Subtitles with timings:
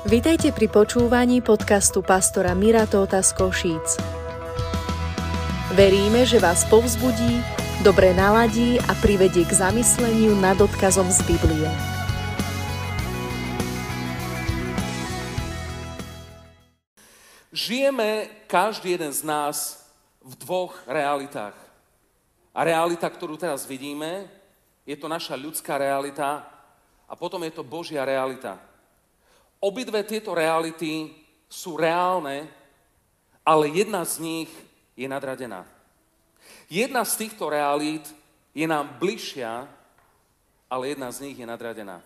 [0.00, 4.00] Vitajte pri počúvaní podcastu pastora Mira Tóta z Košíc.
[5.76, 7.44] Veríme, že vás povzbudí,
[7.84, 11.68] dobre naladí a privedie k zamysleniu nad odkazom z Biblie.
[17.52, 19.84] Žijeme každý jeden z nás
[20.24, 21.60] v dvoch realitách.
[22.56, 24.32] A realita, ktorú teraz vidíme,
[24.88, 26.48] je to naša ľudská realita
[27.04, 28.69] a potom je to Božia realita.
[29.60, 31.12] Obidve tieto reality
[31.44, 32.48] sú reálne,
[33.44, 34.50] ale jedna z nich
[34.96, 35.68] je nadradená.
[36.70, 38.08] Jedna z týchto realít
[38.56, 39.68] je nám bližšia,
[40.70, 42.00] ale jedna z nich je nadradená.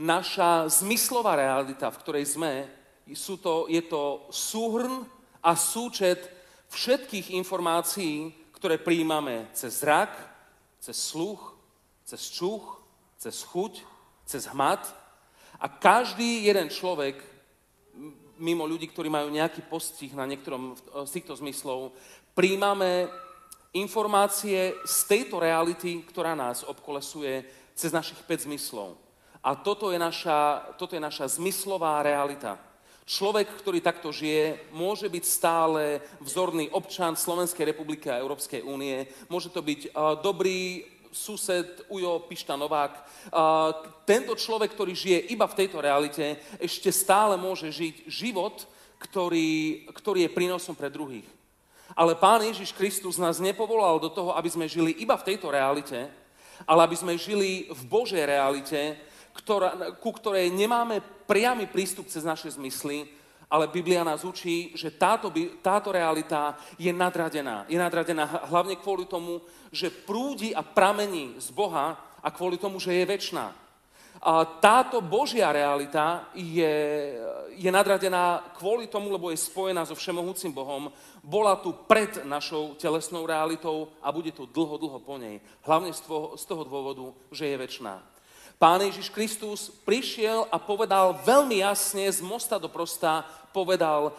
[0.00, 2.64] Naša zmyslová realita, v ktorej sme,
[3.12, 5.04] sú to, je to súhrn
[5.42, 6.32] a súčet
[6.72, 10.14] všetkých informácií, ktoré príjmame cez zrak,
[10.78, 11.52] cez sluch,
[12.06, 12.62] cez čuch,
[13.18, 13.82] cez chuť,
[14.24, 14.86] cez hmat.
[15.62, 17.22] A každý jeden človek,
[18.42, 20.74] mimo ľudí, ktorí majú nejaký postih na niektorom
[21.06, 21.94] z týchto zmyslov,
[22.34, 23.06] príjmame
[23.70, 27.46] informácie z tejto reality, ktorá nás obkolesuje
[27.78, 28.98] cez našich 5 zmyslov.
[29.38, 32.58] A toto je naša, toto je naša zmyslová realita.
[33.06, 39.06] Človek, ktorý takto žije, môže byť stále vzorný občan Slovenskej republiky a Európskej únie.
[39.26, 43.04] Môže to byť uh, dobrý sused Ujo Pišta Novák.
[44.08, 48.64] Tento človek, ktorý žije iba v tejto realite, ešte stále môže žiť život,
[48.98, 51.28] ktorý, ktorý je prínosom pre druhých.
[51.92, 56.08] Ale Pán Ježiš Kristus nás nepovolal do toho, aby sme žili iba v tejto realite,
[56.64, 58.96] ale aby sme žili v Božej realite,
[59.36, 63.08] ktorá, ku ktorej nemáme priamy prístup cez naše zmysly,
[63.52, 65.28] ale Biblia nás učí, že táto,
[65.60, 67.68] táto realita je nadradená.
[67.68, 72.96] Je nadradená hlavne kvôli tomu, že prúdi a pramení z Boha a kvôli tomu, že
[72.96, 73.52] je väčšiná.
[74.24, 76.76] A táto Božia realita je,
[77.60, 80.88] je nadradená kvôli tomu, lebo je spojená so Všemohúcim Bohom.
[81.20, 85.44] Bola tu pred našou telesnou realitou a bude tu dlho, dlho po nej.
[85.60, 88.12] Hlavne z toho, z toho dôvodu, že je väčšiná.
[88.62, 94.16] Pán Ježiš Kristus prišiel a povedal veľmi jasne z mosta do prosta, povedal,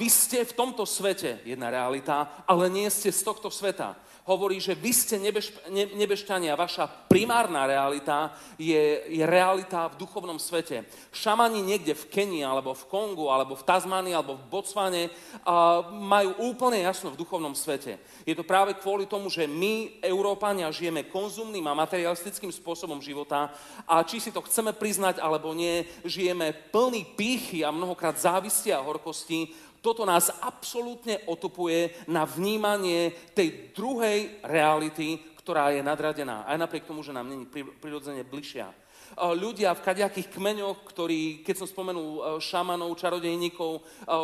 [0.00, 4.78] vy ste v tomto svete jedna realita, ale nie ste z tohto sveta hovorí, že
[4.78, 10.86] vy ste nebeš, ne, nebešťania, vaša primárna realita je, je realita v duchovnom svete.
[11.10, 16.54] Šamani niekde v Kenii, alebo v Kongu, alebo v Tazmánii, alebo v Botsvane uh, majú
[16.54, 17.98] úplne jasno v duchovnom svete.
[18.22, 23.50] Je to práve kvôli tomu, že my, Európania, žijeme konzumným a materialistickým spôsobom života
[23.90, 28.78] a či si to chceme priznať alebo nie, žijeme plný pýchy a mnohokrát závisti a
[28.78, 29.50] horkosti,
[29.82, 36.46] toto nás absolútne otupuje na vnímanie tej druhej reality, ktorá je nadradená.
[36.46, 37.50] Aj napriek tomu, že nám není
[37.82, 38.70] prirodzene bližšia.
[39.18, 43.80] Ľudia v kadejakých kmeňoch, ktorí, keď som spomenul e, šamanov, čarodejníkov, e,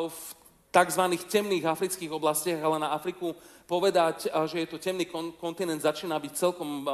[0.09, 0.21] v
[0.73, 1.05] tzv.
[1.29, 3.37] temných afrických oblastiach, ale na Afriku
[3.69, 5.05] povedať, e, že je to temný
[5.37, 6.89] kontinent, začína byť celkom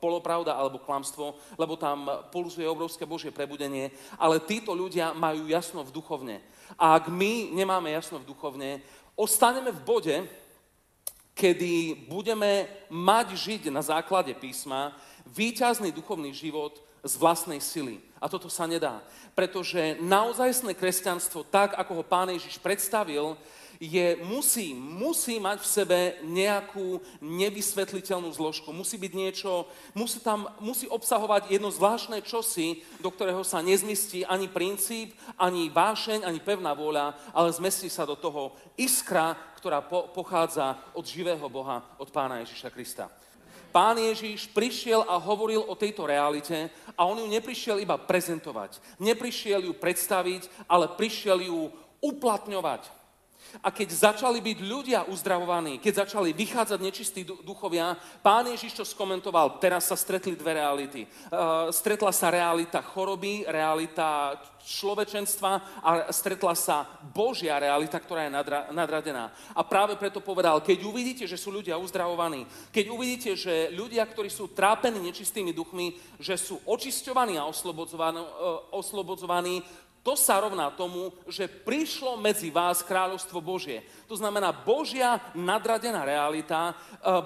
[0.00, 3.92] polopravda alebo klamstvo, lebo tam pulzuje obrovské Božie prebudenie.
[4.16, 6.40] Ale títo ľudia majú jasno v duchovne.
[6.78, 8.82] A ak my nemáme jasno v duchovne,
[9.16, 10.16] ostaneme v bode,
[11.34, 14.92] kedy budeme mať žiť na základe písma
[15.24, 17.96] výťazný duchovný život z vlastnej sily.
[18.20, 19.00] A toto sa nedá.
[19.32, 23.40] Pretože naozajstné kresťanstvo, tak ako ho pán Ježiš predstavil,
[23.80, 25.98] je, musí, musí mať v sebe
[26.28, 28.76] nejakú nevysvetliteľnú zložku.
[28.76, 29.64] Musí byť niečo,
[29.96, 36.28] musí tam, musí obsahovať jedno zvláštne čosi, do ktorého sa nezmistí ani princíp, ani vášeň,
[36.28, 41.80] ani pevná vôľa, ale zmestí sa do toho iskra, ktorá po, pochádza od živého Boha,
[41.96, 43.08] od pána Ježiša Krista.
[43.72, 46.68] Pán Ježiš prišiel a hovoril o tejto realite
[46.98, 48.76] a on ju neprišiel iba prezentovať.
[49.00, 52.99] Neprišiel ju predstaviť, ale prišiel ju uplatňovať.
[53.62, 59.58] A keď začali byť ľudia uzdravovaní, keď začali vychádzať nečistí duchovia, pán Ježiš to skomentoval,
[59.58, 61.02] teraz sa stretli dve reality.
[61.04, 68.60] Uh, stretla sa realita choroby, realita človečenstva a stretla sa Božia realita, ktorá je nadra,
[68.70, 69.34] nadradená.
[69.56, 74.30] A práve preto povedal, keď uvidíte, že sú ľudia uzdravovaní, keď uvidíte, že ľudia, ktorí
[74.30, 78.26] sú trápení nečistými duchmi, že sú očisťovaní a oslobodzovaní, uh,
[78.70, 79.64] oslobodzovaní
[80.00, 83.84] to sa rovná tomu, že prišlo medzi vás kráľovstvo Božie.
[84.08, 86.74] To znamená, Božia nadradená realita e,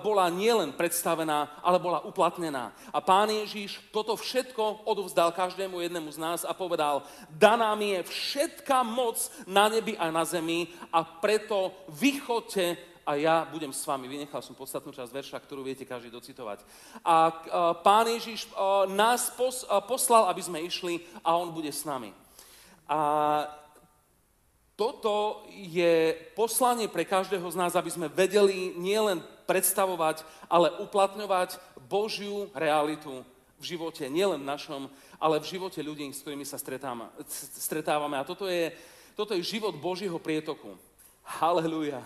[0.02, 2.74] bola nielen predstavená, ale bola uplatnená.
[2.90, 8.10] A pán Ježiš toto všetko odovzdal každému jednému z nás a povedal, daná mi je
[8.10, 12.74] všetká moc na nebi a na zemi a preto vychoďte
[13.06, 14.10] a ja budem s vami.
[14.10, 16.66] Vynechal som podstatnú časť verša, ktorú viete každý docitovať.
[17.06, 17.32] A e,
[17.86, 18.58] pán Ježiš e,
[18.98, 19.30] nás
[19.86, 22.23] poslal, aby sme išli a on bude s nami.
[22.88, 23.00] A
[24.74, 32.50] toto je poslanie pre každého z nás, aby sme vedeli nielen predstavovať, ale uplatňovať Božiu
[32.50, 33.22] realitu
[33.60, 38.16] v živote, nielen v našom, ale v živote ľudí, s ktorými sa stretávame.
[38.18, 38.74] A toto je,
[39.14, 40.74] toto je život Božieho prietoku.
[41.24, 42.02] Halelúja.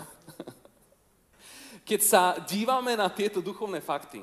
[1.88, 4.20] Keď sa dívame na tieto duchovné fakty,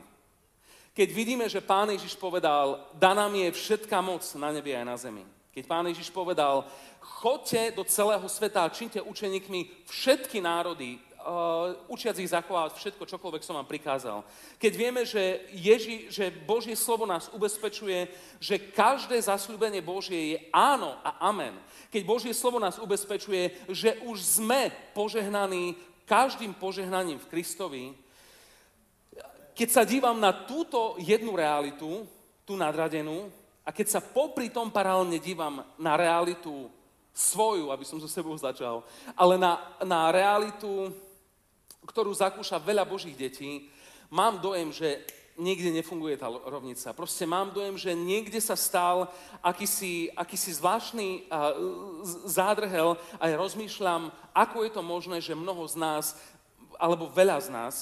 [0.96, 4.96] keď vidíme, že Pán Ježiš povedal, daná mi je všetká moc na nebi aj na
[4.96, 5.26] zemi.
[5.56, 6.68] Keď Pán Ježiš povedal,
[7.00, 13.40] chodte do celého sveta a činte učeníkmi všetky národy, uh, učiac ich zachovávať všetko, čokoľvek
[13.40, 14.28] som vám prikázal.
[14.60, 18.12] Keď vieme, že, Ježi, že Božie slovo nás ubezpečuje,
[18.44, 21.56] že každé zasľúbenie Božie je áno a amen.
[21.88, 27.84] Keď Božie slovo nás ubezpečuje, že už sme požehnaní každým požehnaním v Kristovi,
[29.56, 32.04] keď sa dívam na túto jednu realitu,
[32.44, 33.32] tú nadradenú,
[33.66, 36.70] a keď sa popri tom paralelne dívam na realitu
[37.12, 38.86] svoju, aby som so sebou začal,
[39.18, 40.94] ale na, na realitu
[41.86, 43.70] ktorú zakúša veľa Božích detí,
[44.10, 46.96] mám dojem, že niekde nefunguje tá rovnica.
[46.96, 49.12] Proste mám dojem, že niekde sa stal
[49.44, 51.28] akýsi, akýsi zvláštny
[52.26, 56.06] zádrhel a ja rozmýšľam, ako je to možné, že mnoho z nás,
[56.80, 57.76] alebo veľa z nás,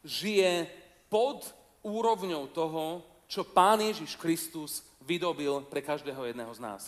[0.00, 0.66] žije
[1.12, 1.52] pod
[1.84, 6.82] úrovňou toho, čo Pán Ježiš Kristus vydobil pre každého jedného z nás.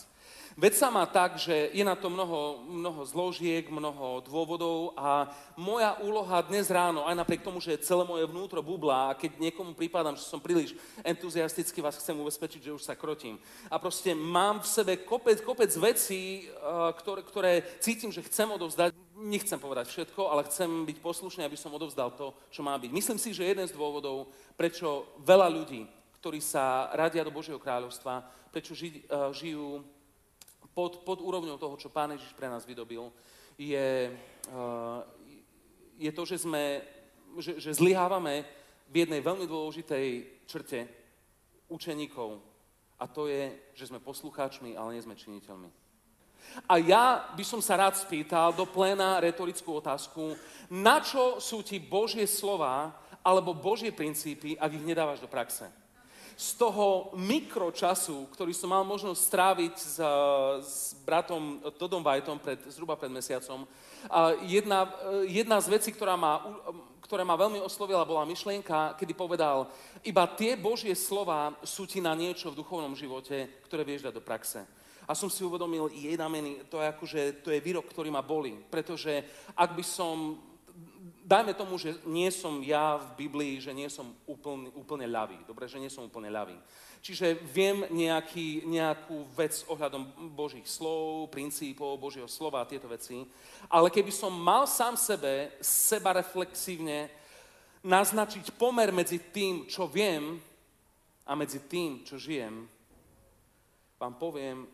[0.59, 5.95] Vec sa má tak, že je na to mnoho, mnoho zložiek, mnoho dôvodov a moja
[6.03, 10.19] úloha dnes ráno, aj napriek tomu, že celé moje vnútro bublá a keď niekomu prípadám,
[10.19, 10.75] že som príliš
[11.07, 13.39] entuziasticky, vás chcem ubezpečiť, že už sa krotím.
[13.71, 18.91] A proste mám v sebe kopec, kopec vecí, eh, ktoré, ktoré cítim, že chcem odovzdať.
[19.21, 22.91] Nechcem povedať všetko, ale chcem byť poslušný, aby som odovzdal to, čo má byť.
[22.91, 24.27] Myslím si, že jeden z dôvodov,
[24.59, 28.21] prečo veľa ľudí, ktorí sa radia do Božieho kráľovstva,
[28.53, 29.81] prečo ži, uh, žijú
[30.77, 33.09] pod, pod úrovňou toho, čo Pán Ježiš pre nás vydobil,
[33.57, 34.13] je,
[34.53, 35.01] uh,
[35.97, 36.85] je to, že, sme,
[37.41, 38.45] že, že zlyhávame
[38.85, 40.07] v jednej veľmi dôležitej
[40.45, 40.85] črte
[41.73, 42.37] učeníkov.
[43.01, 45.73] A to je, že sme poslucháčmi, ale nie sme činiteľmi.
[46.69, 50.37] A ja by som sa rád spýtal do pléna retorickú otázku,
[50.69, 52.93] na čo sú ti Božie slova
[53.25, 55.80] alebo Božie princípy, ak ich nedávaš do praxe?
[56.41, 59.95] Z toho mikročasu, ktorý som mal možnosť stráviť s,
[60.65, 63.69] s bratom Todom Vajtom pred, zhruba pred mesiacom,
[64.49, 64.89] jedna,
[65.29, 66.41] jedna z vecí, ktorá ma,
[67.05, 69.69] ktorá ma veľmi oslovila, bola myšlienka, kedy povedal,
[70.01, 74.25] iba tie Božie slova sú ti na niečo v duchovnom živote, ktoré vieš dať do
[74.25, 74.65] praxe.
[75.05, 78.57] A som si uvedomil, jedna meni, to je akože, to je výrok, ktorý ma boli.
[78.65, 79.21] Pretože
[79.53, 80.41] ak by som
[81.31, 85.39] dajme tomu, že nie som ja v Biblii, že nie som úplne, úplne ľavý.
[85.47, 86.59] Dobre, že nie som úplne ľavý.
[86.99, 93.23] Čiže viem nejaký, nejakú vec ohľadom Božích slov, princípov, Božieho slova a tieto veci.
[93.71, 97.07] Ale keby som mal sám sebe, seba reflexívne
[97.81, 100.35] naznačiť pomer medzi tým, čo viem
[101.23, 102.67] a medzi tým, čo žijem,
[103.95, 104.67] vám poviem,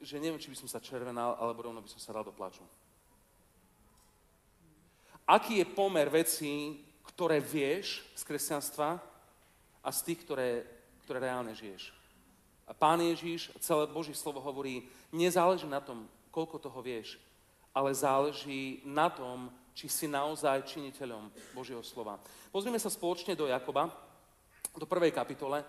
[0.00, 2.64] že neviem, či by som sa červenal, alebo rovno by som sa dal do plaču
[5.28, 8.96] aký je pomer vecí, ktoré vieš z kresťanstva
[9.84, 10.64] a z tých, ktoré,
[11.04, 11.92] ktoré reálne žiješ.
[12.68, 17.20] A Pán Ježíš, celé Boží slovo hovorí, nezáleží na tom, koľko toho vieš,
[17.72, 22.18] ale záleží na tom, či si naozaj činiteľom Božieho slova.
[22.50, 23.88] Pozrieme sa spoločne do Jakoba,
[24.74, 25.62] do prvej kapitole,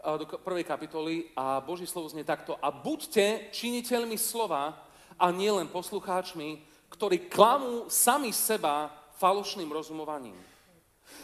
[0.00, 2.54] do prvej kapitoly a Boží slovo znie takto.
[2.62, 4.86] A buďte činiteľmi slova
[5.18, 6.62] a nielen poslucháčmi,
[6.94, 10.36] ktorí klamú sami seba falošným rozumovaním.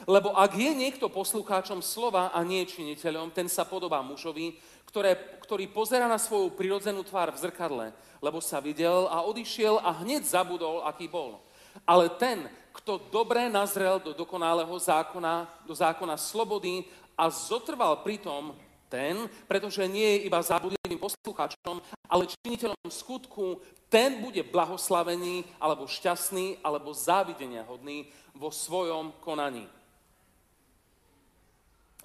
[0.07, 4.55] Lebo ak je niekto poslucháčom slova a nie činiteľom, ten sa podobá mužovi,
[4.87, 7.87] ktoré, ktorý pozera na svoju prirodzenú tvár v zrkadle,
[8.21, 11.41] lebo sa videl a odišiel a hneď zabudol, aký bol.
[11.89, 12.47] Ale ten,
[12.77, 16.85] kto dobre nazrel do dokonalého zákona, do zákona slobody
[17.17, 18.53] a zotrval pri tom,
[18.93, 23.59] ten, pretože nie je iba zabudlivým poslucháčom, ale činiteľom skutku,
[23.90, 28.06] ten bude blahoslavený, alebo šťastný, alebo závidenia hodný
[28.38, 29.66] vo svojom konaní.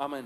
[0.02, 0.26] Amen.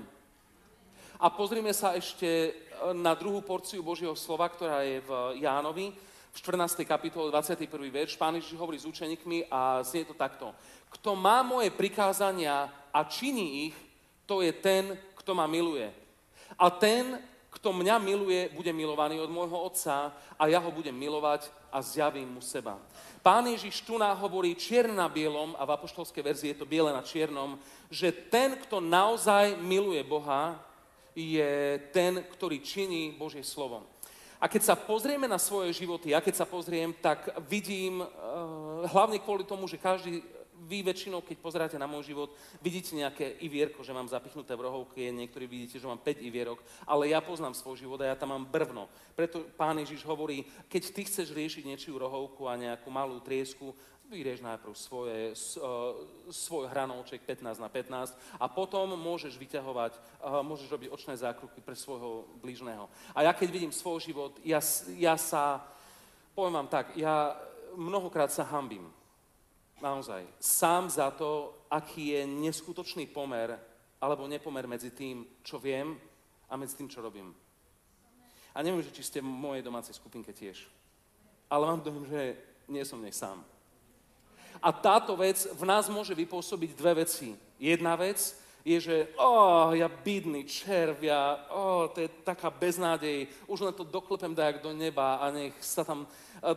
[1.22, 2.56] A pozrime sa ešte
[2.96, 5.94] na druhú porciu Božieho slova, ktorá je v Jánovi,
[6.32, 6.82] v 14.
[6.88, 7.68] kapitole 21.
[7.92, 8.18] verš.
[8.18, 10.50] Pán Ježiš hovorí s učeníkmi a znie to takto.
[10.90, 13.76] Kto má moje prikázania a činí ich,
[14.26, 15.92] to je ten, kto ma miluje.
[16.58, 17.22] A ten,
[17.52, 22.36] kto mňa miluje, bude milovaný od môjho Otca a ja ho budem milovať a zjavím
[22.36, 22.80] mu seba.
[23.20, 26.90] Pán Ježiš tu nám hovorí čierne na bielom, a v apoštolskej verzii je to biele
[26.90, 27.60] na čiernom,
[27.92, 30.56] že ten, kto naozaj miluje Boha,
[31.12, 33.84] je ten, ktorý činí Božie slovo.
[34.42, 38.08] A keď sa pozrieme na svoje životy, ja keď sa pozriem, tak vidím, uh,
[38.90, 40.18] hlavne kvôli tomu, že každý,
[40.66, 42.30] vy väčšinou, keď pozeráte na môj život,
[42.62, 47.10] vidíte nejaké ivierko, že mám zapichnuté v rohovke, niektorí vidíte, že mám 5 ivierok, ale
[47.10, 48.86] ja poznám svoj život a ja tam mám brvno.
[49.18, 53.74] Preto pán Ježiš hovorí, keď ty chceš riešiť niečiu rohovku a nejakú malú triesku,
[54.12, 55.32] vyrieš najprv svoje,
[56.28, 59.96] svoj hranolček 15 na 15 a potom môžeš vyťahovať,
[60.44, 62.92] môžeš robiť očné zákruky pre svojho blížneho.
[63.16, 64.60] A ja keď vidím svoj život, ja,
[65.00, 65.64] ja sa,
[66.36, 67.40] poviem vám tak, ja
[67.72, 68.84] mnohokrát sa hambím.
[69.82, 70.22] Naozaj.
[70.38, 73.58] Sám za to, aký je neskutočný pomer
[73.98, 75.98] alebo nepomer medzi tým, čo viem
[76.46, 77.34] a medzi tým, čo robím.
[78.54, 80.70] A neviem, či ste v mojej domácej skupinke tiež.
[81.50, 82.38] Ale mám dojem, že
[82.70, 83.42] nie som nej sám.
[84.62, 87.34] A táto vec v nás môže vypôsobiť dve veci.
[87.58, 93.66] Jedna vec je, že oh, ja bídny červ, ja, oh, to je taká beznádej, už
[93.66, 96.06] len to doklepem dajak do neba a nech sa tam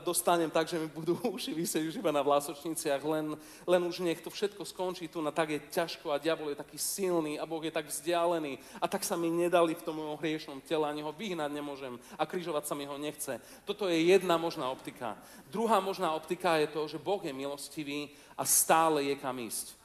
[0.02, 3.38] dostanem tak, že mi budú uši vysieť už iba na vlásočniciach, len,
[3.70, 6.82] len už nech to všetko skončí tu, na tak je ťažko a diabol je taký
[6.82, 10.60] silný a Boh je tak vzdialený a tak sa mi nedali v tom mojom hriešnom
[10.66, 13.38] tele, ani ho vyhnať nemôžem a križovať sa mi ho nechce.
[13.62, 15.14] Toto je jedna možná optika.
[15.54, 19.85] Druhá možná optika je to, že Boh je milostivý a stále je kam ísť.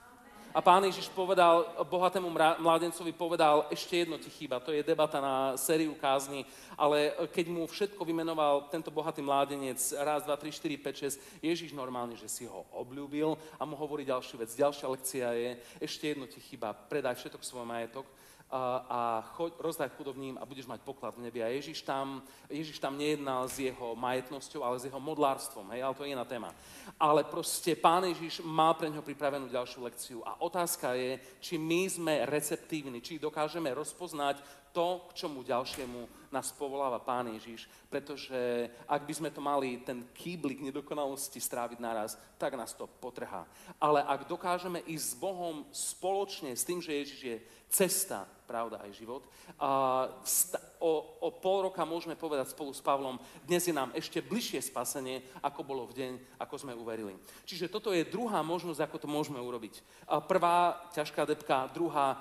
[0.50, 2.26] A pán Ježiš povedal, bohatému
[2.58, 6.42] mládencovi povedal, ešte jedno ti chýba, to je debata na sériu kázni,
[6.74, 11.70] ale keď mu všetko vymenoval tento bohatý mládenec, raz, dva, tri, štyri, 5, 6, Ježiš
[11.70, 14.50] normálne, že si ho obľúbil a mu hovorí ďalšiu vec.
[14.50, 15.50] Ďalšia lekcia je,
[15.86, 18.10] ešte jedno ti chýba, predaj všetok svoj majetok
[18.50, 21.38] a choď, rozdaj chudobným a budeš mať poklad v nebi.
[21.38, 22.18] A Ježiš tam,
[22.50, 26.26] Ježiš tam nejednal s jeho majetnosťou, ale s jeho modlárstvom, hej, ale to je iná
[26.26, 26.50] téma.
[26.98, 30.18] Ale proste Pán Ježiš mal pre neho pripravenú ďalšiu lekciu.
[30.26, 34.42] A otázka je, či my sme receptívni, či dokážeme rozpoznať
[34.72, 37.66] to, k čomu ďalšiemu nás povoláva Pán Ježiš.
[37.90, 43.46] Pretože ak by sme to mali, ten kýblik nedokonalosti stráviť naraz, tak nás to potrhá.
[43.82, 47.36] Ale ak dokážeme ísť s Bohom spoločne s tým, že Ježiš je
[47.70, 49.22] cesta, pravda aj život.
[49.62, 50.10] A
[50.82, 55.22] o, o pol roka môžeme povedať spolu s Pavlom, dnes je nám ešte bližšie spasenie,
[55.38, 56.12] ako bolo v deň,
[56.42, 57.14] ako sme uverili.
[57.46, 59.78] Čiže toto je druhá možnosť, ako to môžeme urobiť.
[60.10, 62.18] A prvá, ťažká depka, druhá,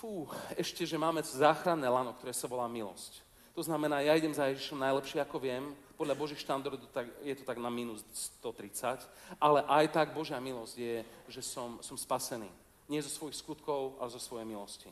[0.00, 0.24] fú,
[0.56, 3.20] ešte, že máme záchranné lano, ktoré sa volá milosť.
[3.52, 5.64] To znamená, ja idem za Ježišom najlepšie, ako viem,
[5.96, 6.92] podľa Božích štandardov
[7.24, 8.04] je to tak na minus
[8.44, 9.00] 130,
[9.40, 10.96] ale aj tak Božia milosť je,
[11.32, 14.90] že som, som spasený nie zo svojich skutkov, ale zo svojej milosti.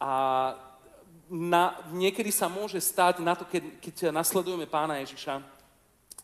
[0.00, 0.10] A
[1.28, 5.44] na, niekedy sa môže stať na to, keď, keď nasledujeme pána Ježiša,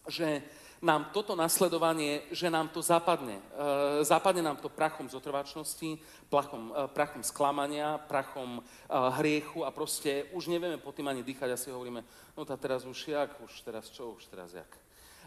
[0.09, 0.41] že
[0.85, 3.41] nám toto nasledovanie, že nám to zapadne.
[3.41, 3.45] E,
[4.05, 5.97] zapadne nám to prachom zotrvačnosti,
[6.29, 8.63] prachom, e, prachom sklamania, prachom e,
[9.17, 12.05] hriechu a proste už nevieme po tým ani dýchať a si hovoríme,
[12.37, 14.69] no tá teraz už jak, už teraz čo, už teraz jak.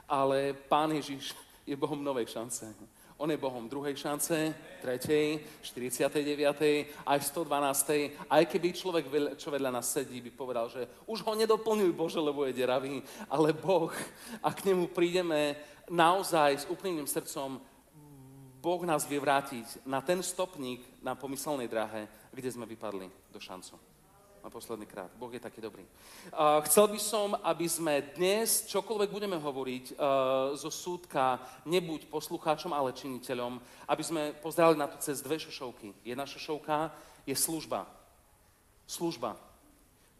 [0.06, 1.34] Ale Pán Ježiš
[1.66, 2.70] je Bohom novej šance.
[3.18, 7.02] On je Bohom druhej šance, tretej, 49.
[7.02, 8.30] aj 112.
[8.30, 9.06] Aj keby človek,
[9.42, 13.58] čo vedľa nás sedí, by povedal, že už ho nedoplňuj Bože, lebo je deravý, ale
[13.58, 13.90] Boh,
[14.46, 15.58] a k nemu prídeme
[15.90, 17.58] naozaj s úplným srdcom,
[18.62, 23.97] Boh nás vie vrátiť na ten stopník na pomyselnej dráhe, kde sme vypadli do šancu
[24.48, 25.12] na posledný krát.
[25.20, 25.84] Boh je taký dobrý.
[25.84, 29.98] Uh, chcel by som, aby sme dnes, čokoľvek budeme hovoriť uh,
[30.56, 33.60] zo súdka, nebuď poslucháčom, ale činiteľom,
[33.92, 35.92] aby sme pozerali na to cez dve šošovky.
[36.08, 36.96] Jedna šošovka
[37.28, 37.92] je služba.
[38.88, 39.36] Služba.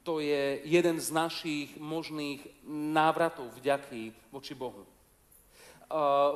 [0.04, 4.84] To je jeden z našich možných návratov vďaky voči Bohu.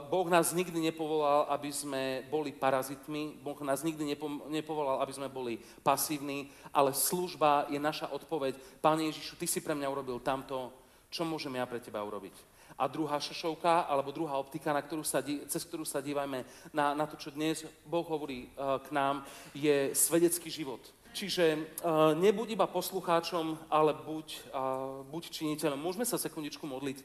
[0.08, 4.16] Boh nás nikdy nepovolal, aby sme boli parazitmi, Boh nás nikdy
[4.48, 8.56] nepovolal, aby sme boli pasívni, ale služba je naša odpoveď.
[8.80, 10.72] Pane Ježišu, Ty si pre mňa urobil tamto,
[11.12, 12.32] čo môžem ja pre Teba urobiť?
[12.80, 17.04] A druhá šošovka, alebo druhá optika, na ktorú sa, cez ktorú sa dívajme na, na
[17.04, 20.80] to, čo dnes Boh hovorí uh, k nám, je svedecký život.
[21.12, 25.76] Čiže uh, nebuď iba poslucháčom, ale buď, uh, buď činiteľom.
[25.76, 27.04] Môžeme sa sekundičku modliť.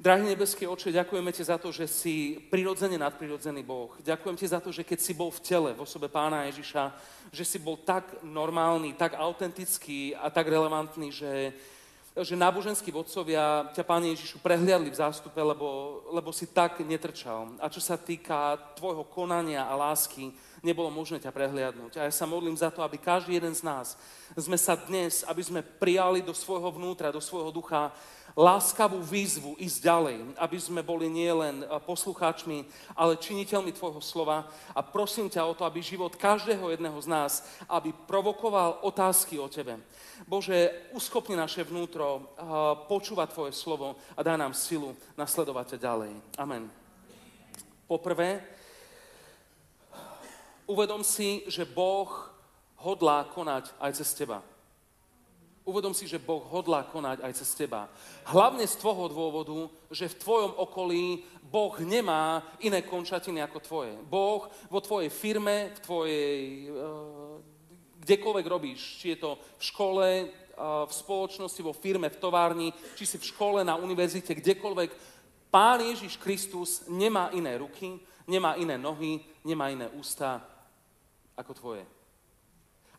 [0.00, 3.92] Drahý nebeský oče, ďakujeme ti za to, že si prirodzene nadprirodzený Boh.
[4.00, 6.88] Ďakujem ti za to, že keď si bol v tele, v osobe pána Ježiša,
[7.28, 11.52] že si bol tak normálny, tak autentický a tak relevantný, že,
[12.16, 17.60] že náboženskí vodcovia ťa, Páne Ježišu, prehliadli v zástupe, lebo, lebo si tak netrčal.
[17.60, 20.32] A čo sa týka tvojho konania a lásky,
[20.64, 22.00] nebolo možné ťa prehliadnúť.
[22.00, 24.00] A ja sa modlím za to, aby každý jeden z nás
[24.32, 27.92] sme sa dnes, aby sme prijali do svojho vnútra, do svojho ducha
[28.38, 34.46] láskavú výzvu ísť ďalej, aby sme boli nielen poslucháčmi, ale činiteľmi Tvojho slova.
[34.74, 37.32] A prosím ťa o to, aby život každého jedného z nás,
[37.66, 39.78] aby provokoval otázky o Tebe.
[40.28, 42.36] Bože, uschopni naše vnútro
[42.86, 46.12] počúvať Tvoje slovo a daj nám silu nasledovať ťa ďalej.
[46.36, 46.68] Amen.
[47.88, 48.44] Poprvé,
[50.68, 52.06] uvedom si, že Boh
[52.78, 54.44] hodlá konať aj cez teba.
[55.64, 57.86] Uvedom si, že Boh hodlá konať aj cez teba.
[58.24, 63.94] Hlavne z toho dôvodu, že v tvojom okolí Boh nemá iné končatiny ako tvoje.
[64.08, 66.76] Boh vo tvojej firme, v tvojej, eh,
[68.00, 70.28] kdekoľvek robíš, či je to v škole, eh,
[70.60, 76.14] v spoločnosti, vo firme, v továrni, či si v škole, na univerzite, kdekoľvek, Pán Ježiš
[76.22, 77.98] Kristus nemá iné ruky,
[78.30, 80.38] nemá iné nohy, nemá iné ústa
[81.34, 81.84] ako tvoje.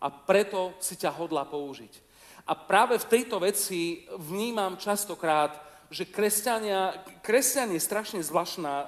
[0.03, 2.10] A preto si ťa hodla použiť.
[2.47, 8.85] A práve v tejto veci vnímam častokrát, že kresťania, kresťan je strašne zvláštna uh,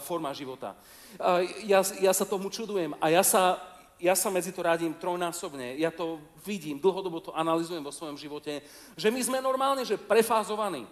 [0.00, 0.72] forma života.
[1.20, 3.60] Uh, ja, ja sa tomu čudujem a ja sa,
[4.00, 5.76] ja sa medzi to radím trojnásobne.
[5.76, 6.16] Ja to
[6.48, 8.64] vidím, dlhodobo to analizujem vo svojom živote,
[8.96, 10.88] že my sme normálne, že prefázovaní.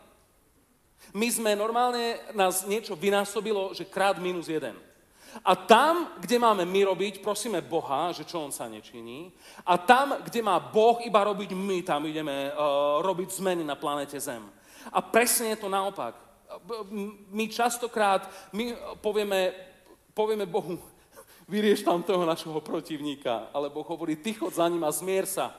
[1.17, 4.77] My sme normálne, nás niečo vynásobilo, že krát minus jeden.
[5.43, 9.35] A tam, kde máme my robiť, prosíme Boha, že čo on sa nečiní.
[9.67, 14.21] A tam, kde má Boh iba robiť, my tam ideme uh, robiť zmeny na planete
[14.21, 14.47] Zem.
[14.93, 16.15] A presne je to naopak.
[17.35, 19.51] My častokrát my povieme,
[20.15, 20.79] povieme Bohu,
[21.51, 23.51] vyrieš tam toho našeho protivníka.
[23.51, 25.51] Ale Boh hovorí, ty chod za ním a zmier sa.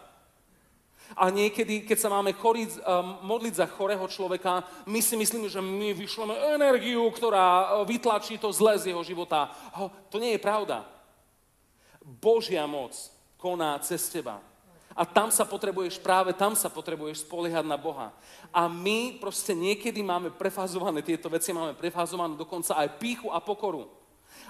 [1.14, 5.62] A niekedy, keď sa máme choriť, um, modliť za chorého človeka, my si myslíme, že
[5.62, 9.54] my vyšleme energiu, ktorá uh, vytlačí to zle z jeho života.
[10.10, 10.84] To nie je pravda.
[12.02, 12.94] Božia moc
[13.38, 14.42] koná cez teba.
[14.96, 18.16] A tam sa potrebuješ, práve tam sa potrebuješ spoliehať na Boha.
[18.56, 23.92] A my proste niekedy máme prefazované tieto veci, máme prefazované dokonca aj píchu a pokoru.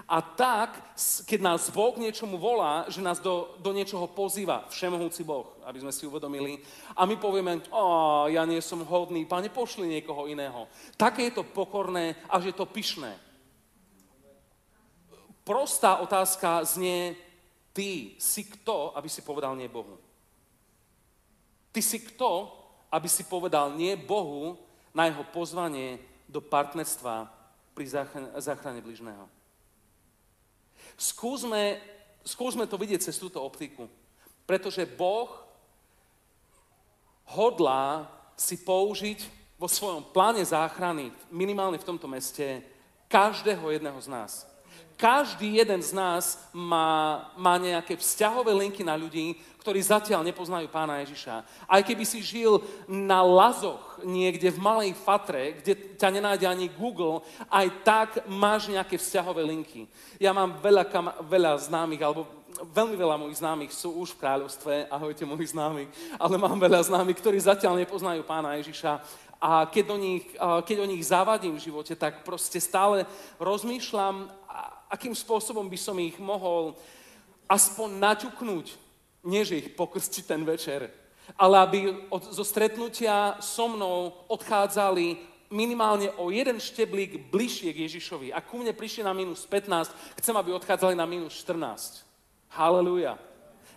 [0.04, 0.94] A tak,
[1.26, 5.90] keď nás Boh niečomu volá, že nás do, do niečoho pozýva, všemohúci Boh, aby sme
[5.90, 6.62] si uvedomili,
[6.94, 7.82] a my povieme, o,
[8.28, 10.70] ja nie som hodný, pane, pošli niekoho iného.
[10.94, 13.18] Také je to pokorné a že je to pyšné.
[15.42, 17.18] Prostá otázka znie,
[17.74, 19.98] ty si kto, aby si povedal nie Bohu?
[21.74, 22.50] Ty si kto,
[22.90, 24.58] aby si povedal nie Bohu
[24.94, 25.98] na jeho pozvanie
[26.30, 27.26] do partnerstva
[27.74, 27.84] pri
[28.38, 29.35] záchrane bližného?
[30.96, 31.80] Skúsme,
[32.24, 33.86] skúsme to vidieť cez túto optiku.
[34.48, 35.28] Pretože Boh
[37.36, 39.20] hodlá si použiť
[39.56, 42.60] vo svojom pláne záchrany, minimálne v tomto meste,
[43.08, 44.32] každého jedného z nás.
[44.96, 51.04] Každý jeden z nás má, má nejaké vzťahové linky na ľudí, ktorí zatiaľ nepoznajú pána
[51.04, 51.44] Ježiša.
[51.68, 57.20] Aj keby si žil na lazoch niekde v malej fatre, kde ťa nenájde ani Google,
[57.52, 59.84] aj tak máš nejaké vzťahové linky.
[60.16, 62.24] Ja mám veľa, kam, veľa známych, alebo
[62.72, 65.84] veľmi veľa mojich známych sú už v kráľovstve, ahojte moji známi,
[66.16, 69.02] ale mám veľa známych, ktorí zatiaľ nepoznajú pána Ježiša
[69.36, 73.04] a keď o nich, keď o nich zavadím v živote, tak proste stále
[73.36, 74.32] rozmýšľam,
[74.90, 76.74] akým spôsobom by som ich mohol
[77.46, 78.66] aspoň naťuknúť
[79.26, 80.86] nie že ich pokrsti ten večer,
[81.34, 85.18] ale aby od, zo stretnutia so mnou odchádzali
[85.50, 88.30] minimálne o jeden šteblík bližšie k Ježišovi.
[88.30, 89.90] A ku mne prišli na minus 15,
[90.22, 92.06] chcem, aby odchádzali na minus 14.
[92.54, 93.18] Halelujá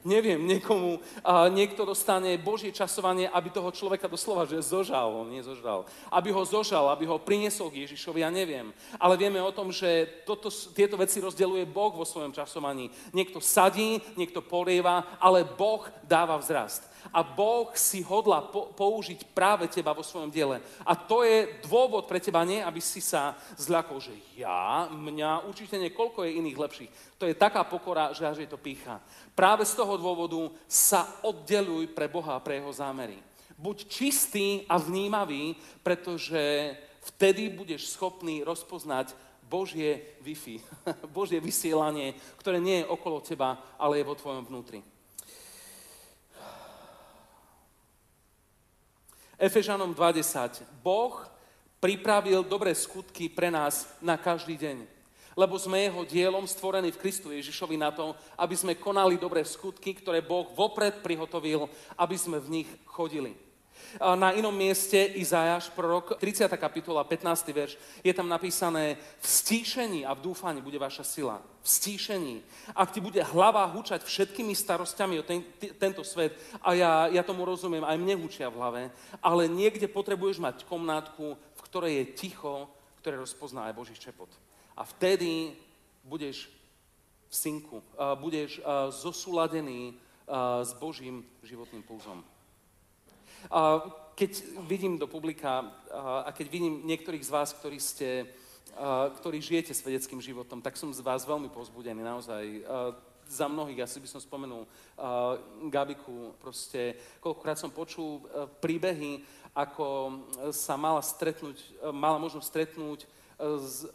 [0.04, 5.44] neviem, niekomu, a niekto dostane Božie časovanie, aby toho človeka doslova, že zožal, on nie
[5.44, 8.72] zožal, aby ho zožal, aby ho priniesol k Ježišovi, ja neviem.
[9.00, 12.92] Ale vieme o tom, že toto, tieto veci rozdeluje Boh vo svojom časovaní.
[13.12, 19.66] Niekto sadí, niekto polieva, ale Boh dáva vzrast a Boh si hodla po, použiť práve
[19.72, 20.62] teba vo svojom diele.
[20.86, 25.80] A to je dôvod pre teba, nie aby si sa zľakol, že ja, mňa, určite
[25.80, 26.92] niekoľko je iných lepších.
[27.18, 29.02] To je taká pokora, že až je to pícha.
[29.34, 33.20] Práve z toho dôvodu sa oddeluj pre Boha pre jeho zámery.
[33.60, 39.12] Buď čistý a vnímavý, pretože vtedy budeš schopný rozpoznať
[39.50, 40.62] Božie Wi-Fi,
[41.18, 44.86] Božie vysielanie, ktoré nie je okolo teba, ale je vo tvojom vnútri.
[49.40, 50.68] Efežanom 2.10.
[50.84, 51.24] Boh
[51.80, 54.84] pripravil dobré skutky pre nás na každý deň.
[55.32, 59.96] Lebo sme jeho dielom stvorení v Kristu Ježišovi na to, aby sme konali dobré skutky,
[59.96, 63.32] ktoré Boh vopred prihotovil, aby sme v nich chodili.
[64.00, 66.46] Na inom mieste Izajáš, prorok, 30.
[66.58, 67.50] kapitola, 15.
[67.50, 67.74] verš,
[68.06, 71.42] je tam napísané v stíšení a v dúfaní bude vaša sila.
[71.62, 72.46] V stíšení.
[72.78, 77.24] Ak ti bude hlava hučať všetkými starostiami o ten, t- tento svet, a ja, ja
[77.26, 78.82] tomu rozumiem, aj mne hučia v hlave,
[79.20, 82.70] ale niekde potrebuješ mať komnátku, v ktorej je ticho,
[83.02, 84.30] ktoré rozpozná aj Boží šepot.
[84.78, 85.58] A vtedy
[86.06, 86.48] budeš
[87.30, 87.84] v synku,
[88.18, 88.58] budeš
[88.90, 89.94] zosúladený
[90.64, 92.24] s Božím životným pulzom.
[94.16, 94.32] Keď
[94.68, 95.72] vidím do publika
[96.26, 98.28] a keď vidím niektorých z vás, ktorí ste,
[99.24, 102.44] ktorí žijete svedeckým životom, tak som z vás veľmi pozbudený, naozaj.
[103.30, 104.66] Za mnohých, asi by som spomenul
[105.70, 108.26] Gabiku, proste, koľkokrát som počul
[108.58, 109.22] príbehy,
[109.54, 109.86] ako
[110.50, 111.62] sa mala stretnúť,
[111.94, 113.00] mala možnosť stretnúť
[113.38, 113.86] s,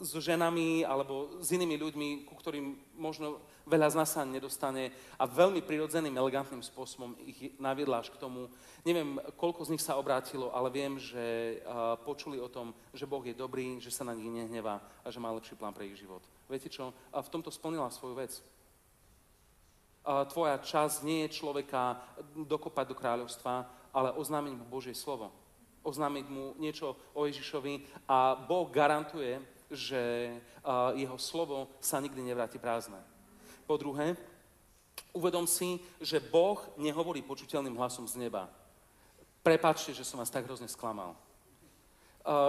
[0.00, 5.26] s ženami alebo s inými ľuďmi, ku ktorým možno veľa z nás sa nedostane a
[5.26, 8.46] veľmi prirodzeným, elegantným spôsobom ich naviedla až k tomu.
[8.86, 13.22] Neviem, koľko z nich sa obrátilo, ale viem, že uh, počuli o tom, že Boh
[13.26, 16.22] je dobrý, že sa na nich nehnevá a že má lepší plán pre ich život.
[16.46, 16.94] Viete čo?
[17.10, 18.38] A v tomto splnila svoju vec.
[20.06, 21.98] Uh, tvoja časť nie je človeka
[22.38, 23.54] dokopať do kráľovstva,
[23.90, 25.34] ale oznámiť mu Božie slovo.
[25.82, 30.30] Oznámiť mu niečo o Ježišovi a Boh garantuje, že
[30.94, 33.02] jeho slovo sa nikdy nevráti prázdne.
[33.66, 34.14] Po druhé,
[35.10, 38.46] uvedom si, že Boh nehovorí počuteľným hlasom z neba.
[39.42, 41.14] Prepačte, že som vás tak hrozne sklamal.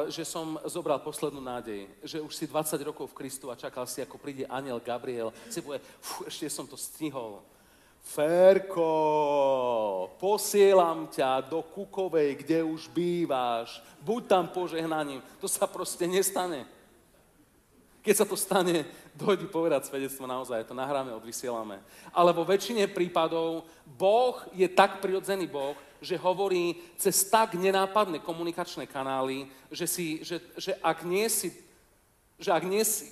[0.10, 4.02] Že som zobral poslednú nádej, že už si 20 rokov v Kristu a čakal si,
[4.02, 7.46] ako príde aniel Gabriel, si povie, fú, ešte som to stihol.
[8.02, 8.90] Ferko,
[10.18, 13.84] posielam ťa do Kukovej, kde už býváš.
[14.02, 15.22] Buď tam požehnaním.
[15.38, 16.66] To sa proste nestane.
[18.08, 18.88] Keď sa to stane,
[19.20, 21.84] dojdi povedať svedectvo naozaj, to nahráme, odvysielame.
[22.16, 28.88] Ale vo väčšine prípadov Boh je tak prirodzený Boh, že hovorí cez tak nenápadné komunikačné
[28.88, 31.52] kanály, že, si, že, že ak nie si,
[32.40, 33.12] že ak nie si,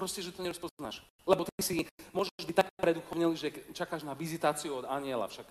[0.00, 1.04] proste, že to nerozpoznáš.
[1.28, 1.76] Lebo ty si
[2.16, 5.28] môžeš byť tak preduchovnelý, že čakáš na vizitáciu od aniela.
[5.28, 5.44] Však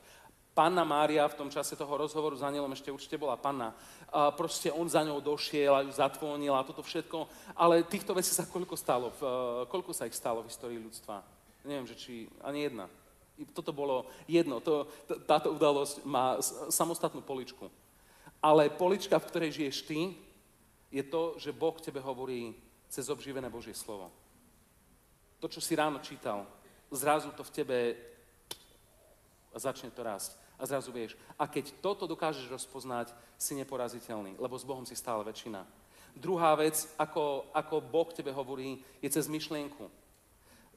[0.57, 3.77] Panna Mária v tom čase toho rozhovoru s anielom ešte určite bola panna.
[4.09, 7.29] A proste on za ňou došiel a ju zatvonil a toto všetko.
[7.53, 9.13] Ale týchto vecí sa koľko stalo?
[9.13, 9.21] V,
[9.69, 11.21] koľko sa ich stalo v histórii ľudstva?
[11.61, 12.89] Neviem, že či ani jedna.
[13.53, 14.57] Toto bolo jedno.
[14.65, 14.89] To,
[15.29, 16.41] táto udalosť má
[16.73, 17.69] samostatnú poličku.
[18.41, 20.17] Ale polička, v ktorej žiješ ty,
[20.89, 22.57] je to, že Boh tebe hovorí
[22.89, 24.09] cez obživené Božie slovo.
[25.37, 26.49] To, čo si ráno čítal,
[26.89, 27.77] zrazu to v tebe
[29.53, 31.13] a začne to rásť a zrazu vieš.
[31.37, 35.61] A keď toto dokážeš rozpoznať, si neporaziteľný, lebo s Bohom si stále väčšina.
[36.17, 39.85] Druhá vec, ako, ako Boh tebe hovorí, je cez myšlienku.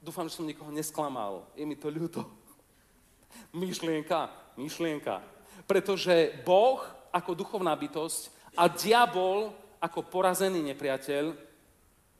[0.05, 1.49] Dúfam, že som nikoho nesklamal.
[1.57, 2.29] Je mi to ľúto.
[3.57, 4.29] Myšlienka,
[4.61, 5.25] myšlienka.
[5.65, 11.33] Pretože Boh ako duchovná bytosť a diabol ako porazený nepriateľ,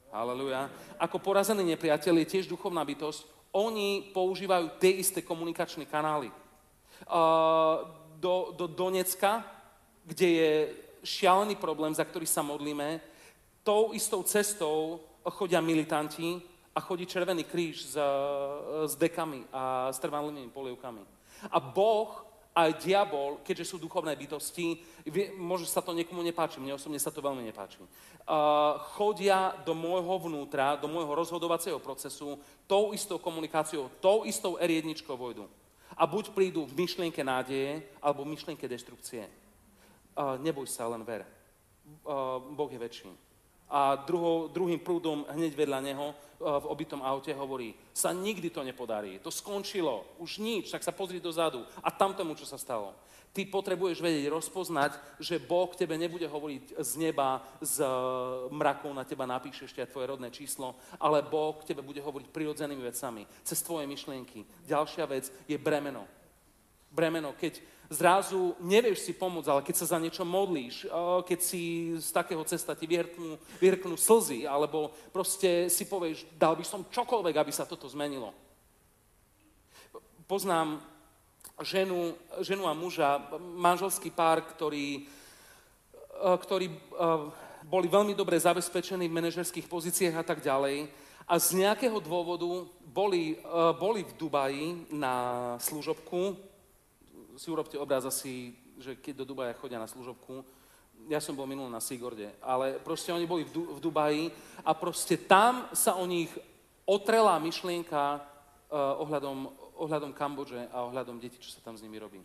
[0.09, 6.33] haleluja, ako porazený nepriateľ je tiež duchovná bytosť, oni používajú tie isté komunikačné kanály
[8.21, 9.45] do, do Donecka,
[10.05, 10.53] kde je
[11.05, 13.01] šialený problém, za ktorý sa modlíme.
[13.65, 16.41] Tou istou cestou chodia militanti
[16.75, 17.97] a chodí Červený kríž s,
[18.87, 21.03] s dekami a s trvanlivými polievkami.
[21.51, 24.83] A Boh aj diabol, keďže sú duchovné bytosti,
[25.39, 30.19] môže sa to niekomu nepáči, mne osobne sa to veľmi nepáči, uh, chodia do môjho
[30.19, 35.47] vnútra, do môjho rozhodovacieho procesu tou istou komunikáciou, tou istou eriedničkou vojdu
[36.01, 39.29] a buď prídu v myšlienke nádeje, alebo v myšlienke destrukcie.
[40.17, 41.29] Uh, neboj sa, len ver.
[42.01, 43.13] Uh, boh je väčší.
[43.69, 48.65] A druhou, druhým prúdom hneď vedľa neho uh, v obytom aute hovorí, sa nikdy to
[48.65, 52.97] nepodarí, to skončilo, už nič, tak sa pozri dozadu a tam tomu, čo sa stalo.
[53.31, 57.87] Ty potrebuješ vedieť, rozpoznať, že Boh tebe nebude hovoriť z neba, z e,
[58.51, 62.83] mrakov na teba napíše ešte aj tvoje rodné číslo, ale Boh tebe bude hovoriť prirodzenými
[62.83, 64.43] vecami, cez tvoje myšlienky.
[64.67, 66.11] Ďalšia vec je bremeno.
[66.91, 71.95] Bremeno, keď zrazu nevieš si pomôcť, ale keď sa za niečo modlíš, e, keď si
[72.03, 77.35] z takého cesta ti vyhrknú, vyhrknú slzy, alebo proste si povieš, dal by som čokoľvek,
[77.39, 78.35] aby sa toto zmenilo.
[80.27, 80.83] Poznám
[81.63, 83.21] ženu, ženu a muža,
[83.57, 86.77] manželský pár, ktorí, eh, ktorí eh,
[87.65, 90.89] boli veľmi dobre zabezpečení v manažerských pozíciách a tak ďalej.
[91.31, 96.37] A z nejakého dôvodu boli, eh, boli v Dubaji na služobku.
[97.37, 100.45] Si urobte obraz asi, že keď do Dubaja chodia na služobku.
[101.09, 104.29] Ja som bol minulý na Sigorde, ale proste oni boli v, du- v Dubaji
[104.61, 106.29] a proste tam sa o nich
[106.85, 109.49] otrela myšlienka uh, ohľadom
[109.81, 112.21] ohľadom Kambodže a ohľadom detí, čo sa tam s nimi robí.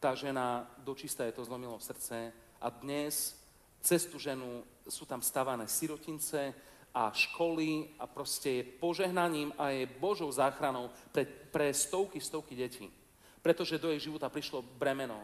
[0.00, 3.36] tá žena dočista je to zlomilo srdce a dnes
[3.80, 6.54] cez tú ženu sú tam stavané sirotince
[6.94, 12.90] a školy a proste je požehnaním a je Božou záchranou pre, pre stovky, stovky detí.
[13.38, 15.20] Pretože do jej života prišlo bremeno.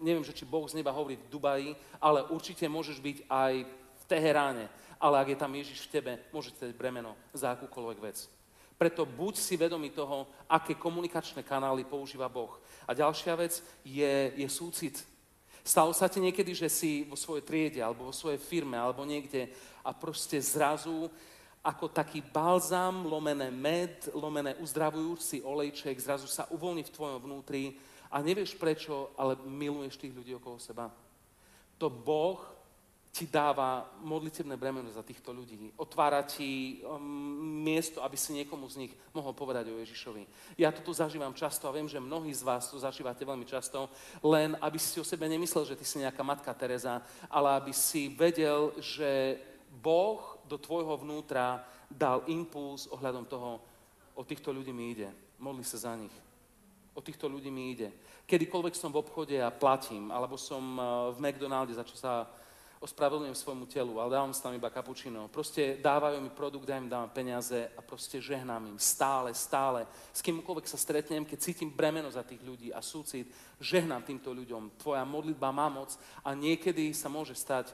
[0.00, 4.02] Neviem, že či Boh z neba hovorí v Dubaji, ale určite môžeš byť aj v
[4.08, 4.64] Teheráne.
[4.96, 8.24] Ale ak je tam Ježiš v tebe, môžete bremeno za akúkoľvek vec.
[8.80, 12.56] Preto buď si vedomý toho, aké komunikačné kanály používa Boh.
[12.88, 14.96] A ďalšia vec je, je súcit.
[15.60, 19.52] Stalo sa ti niekedy, že si vo svojej triede, alebo vo svojej firme, alebo niekde
[19.84, 21.12] a proste zrazu
[21.60, 27.76] ako taký balzam, lomené med, lomené uzdravujúci olejček, zrazu sa uvoľní v tvojom vnútri
[28.08, 30.88] a nevieš prečo, ale miluješ tých ľudí okolo seba.
[31.76, 32.40] To Boh
[33.10, 35.74] ti dáva modlitebné bremeno za týchto ľudí.
[35.74, 37.02] Otvára ti um,
[37.58, 40.54] miesto, aby si niekomu z nich mohol povedať o Ježišovi.
[40.54, 43.90] Ja toto zažívam často a viem, že mnohí z vás to zažívate veľmi často,
[44.22, 48.14] len aby si o sebe nemyslel, že ty si nejaká matka Teresa, ale aby si
[48.14, 49.42] vedel, že
[49.82, 53.58] Boh do tvojho vnútra dal impuls ohľadom toho,
[54.14, 55.10] o týchto ľudí mi ide.
[55.42, 56.14] Modli sa za nich.
[56.94, 57.90] O týchto ľudí mi ide.
[58.30, 62.30] Kedykoľvek som v obchode a platím, alebo som uh, v McDonalde, za čo sa
[62.80, 65.28] ospravedlňujem svojmu telu, ale dávam si tam iba kapučino.
[65.28, 69.84] Proste dávajú mi produkt, ja im dávam peniaze a proste žehnám im stále, stále.
[70.16, 73.28] S kýmkoľvek sa stretnem, keď cítim bremeno za tých ľudí a súcit,
[73.60, 74.80] žehnám týmto ľuďom.
[74.80, 75.92] Tvoja modlitba má moc
[76.24, 77.68] a niekedy sa môže stať,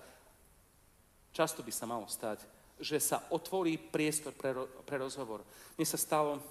[1.31, 2.43] často by sa malo stať,
[2.83, 5.47] že sa otvorí priestor pre, pre rozhovor.
[5.79, 6.43] Mne sa stalo,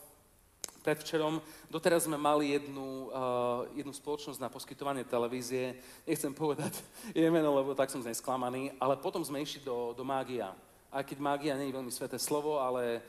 [0.86, 1.41] predvčerom.
[1.65, 5.82] Doteraz sme mali jednu, uh, jednu spoločnosť na poskytovanie televízie.
[6.06, 6.78] Nechcem povedať
[7.17, 10.54] je meno, lebo tak som z nej sklamaný, ale potom sme išli do, do mágia.
[10.93, 13.02] Aj keď mágia nie je veľmi sveté slovo, ale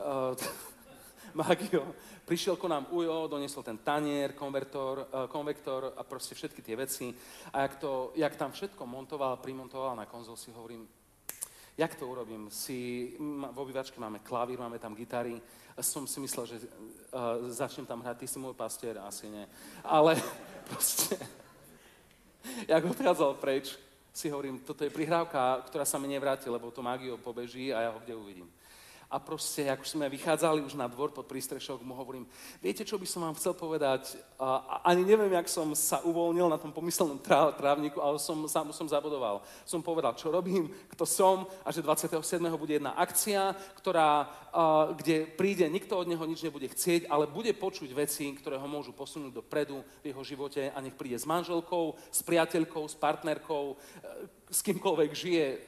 [0.00, 0.32] uh,
[1.44, 1.84] mágio.
[2.24, 7.12] Prišiel ko nám Ujo, doniesol ten tanier, konvertor, uh, konvektor a proste všetky tie veci.
[7.52, 10.88] A jak, to, jak tam všetko montoval, primontoval na konzol, si hovorím,
[11.78, 12.50] jak to urobím?
[12.50, 13.14] Si,
[13.54, 15.40] v obývačke máme klavír, máme tam gitary,
[15.78, 19.46] som si myslel, že uh, začnem tam hrať, ty si môj pastier, asi nie.
[19.86, 20.18] Ale
[20.70, 21.14] proste,
[22.66, 23.78] jak odchádzal preč,
[24.10, 27.90] si hovorím, toto je prihrávka, ktorá sa mi nevráti, lebo to mágiou pobeží a ja
[27.94, 28.50] ho kde uvidím.
[29.08, 32.28] A proste, ako sme vychádzali už na dvor pod prístrešok, mu hovorím,
[32.60, 34.20] viete, čo by som vám chcel povedať?
[34.36, 37.16] A, ani neviem, jak som sa uvoľnil na tom pomyselnom
[37.56, 39.40] trávniku, ale som, sám som zabudoval.
[39.64, 42.20] Som povedal, čo robím, kto som a že 27.
[42.60, 44.28] bude jedna akcia, ktorá,
[45.00, 48.92] kde príde, nikto od neho nič nebude chcieť, ale bude počuť veci, ktoré ho môžu
[48.92, 53.76] posunúť dopredu v jeho živote a nech príde s manželkou, s priateľkou, s partnerkou, e,
[54.52, 55.58] s kýmkoľvek žije e,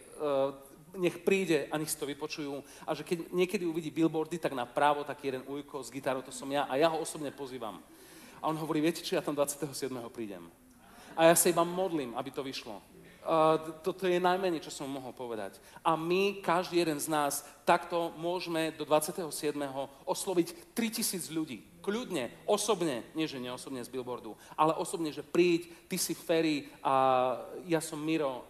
[0.97, 2.63] nech príde a nech si to vypočujú.
[2.87, 6.35] A že keď niekedy uvidí billboardy, tak na právo taký jeden ujko s gitarou, to
[6.35, 6.67] som ja.
[6.67, 7.79] A ja ho osobne pozývam.
[8.41, 9.93] A on hovorí, viete čo, ja tam 27.
[10.09, 10.49] prídem.
[11.15, 12.81] A ja sa iba modlím, aby to vyšlo.
[13.21, 15.61] Uh, toto je najmenej, čo som mohol povedať.
[15.85, 19.29] A my, každý jeden z nás, takto môžeme do 27.
[20.09, 21.61] osloviť 3000 ľudí.
[21.85, 27.37] Kľudne, osobne, nie že neosobne z billboardu, ale osobne, že príď, ty si Ferry a
[27.69, 28.50] ja som Miro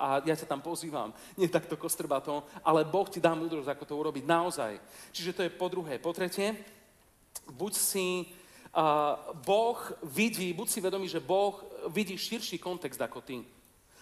[0.00, 1.12] a ja ťa tam pozývam.
[1.36, 4.80] Nie takto kostrbato, ale Boh ti dá múdrosť, ako to urobiť naozaj.
[5.12, 6.00] Čiže to je po druhé.
[6.00, 6.56] Po tretie,
[7.52, 8.24] buď si
[8.72, 9.76] uh, Boh
[10.08, 11.60] vidí, buď si vedomý, že Boh
[11.92, 13.44] vidí širší kontext ako ty.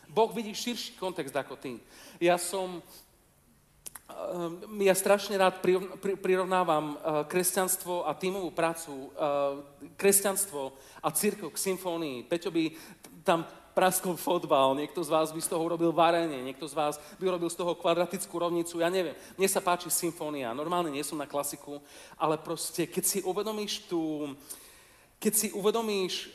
[0.09, 1.77] Boh vidí širší kontext ako ty.
[2.17, 2.81] Ja som,
[4.81, 5.61] ja strašne rád
[6.25, 6.97] prirovnávam
[7.29, 9.13] kresťanstvo a tímovú prácu,
[10.01, 10.73] kresťanstvo
[11.05, 12.25] a církev k symfónii.
[12.25, 12.73] Peťo by
[13.21, 13.45] tam
[13.79, 17.47] praskol fotbal, niekto z vás by z toho urobil varenie, niekto z vás by urobil
[17.47, 19.15] z toho kvadratickú rovnicu, ja neviem.
[19.39, 21.79] Mne sa páči symfónia, normálne nie som na klasiku,
[22.19, 24.35] ale proste, keď si uvedomíš tú,
[25.23, 26.27] keď si uvedomíš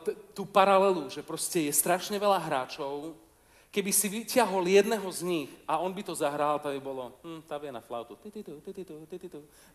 [0.00, 3.12] t- tú paralelu, že proste je strašne veľa hráčov,
[3.68, 7.44] keby si vyťahol jedného z nich a on by to zahral, to by bolo, hm,
[7.44, 8.16] tá vie na flautu,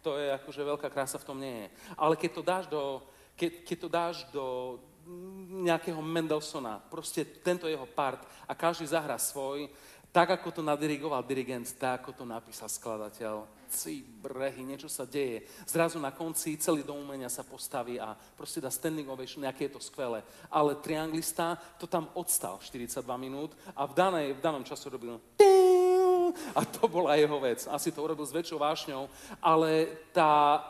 [0.01, 1.67] to je akože veľká krása v tom nie je.
[1.93, 3.05] Ale keď to dáš do,
[3.37, 4.45] keď, keď to dáš do,
[5.63, 9.67] nejakého Mendelsona, proste tento jeho part a každý zahrá svoj,
[10.13, 13.49] tak ako to nadirigoval dirigent, tak ako to napísal skladateľ.
[13.65, 15.41] Cí brehy, niečo sa deje.
[15.65, 19.73] Zrazu na konci celý dom umenia sa postaví a proste dá standing ovation, aké je
[19.73, 20.21] to skvelé.
[20.53, 25.17] Ale trianglista to tam odstal 42 minút a v, danej, v danom času robil
[26.57, 27.65] a to bola jeho vec.
[27.65, 29.09] Asi to urobil s väčšou vášňou,
[29.41, 30.61] ale tá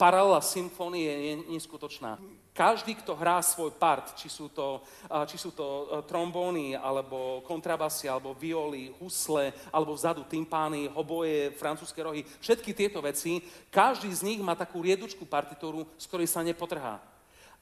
[0.00, 2.16] paralela symfónie je neskutočná
[2.56, 4.80] každý, kto hrá svoj part, či sú to,
[5.28, 12.00] či sú to e, trombóny, alebo kontrabasy, alebo violy, husle, alebo vzadu tympány, hoboje, francúzske
[12.00, 16.96] rohy, všetky tieto veci, každý z nich má takú riedučku partitúru, z ktorej sa nepotrhá.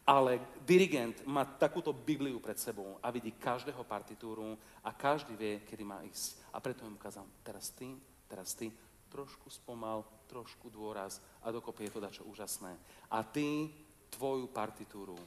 [0.07, 4.55] Ale dirigent má takúto Bibliu pred sebou a vidí každého partitúru
[4.85, 6.55] a každý vie, kedy má ísť.
[6.55, 7.89] A preto im ukázal, teraz ty,
[8.29, 8.69] teraz ty,
[9.09, 12.75] trošku spomal, trošku dôraz a dokopy je to dačo úžasné.
[13.09, 13.71] A ty
[14.15, 15.19] tvoju partitúru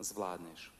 [0.00, 0.72] zvládneš.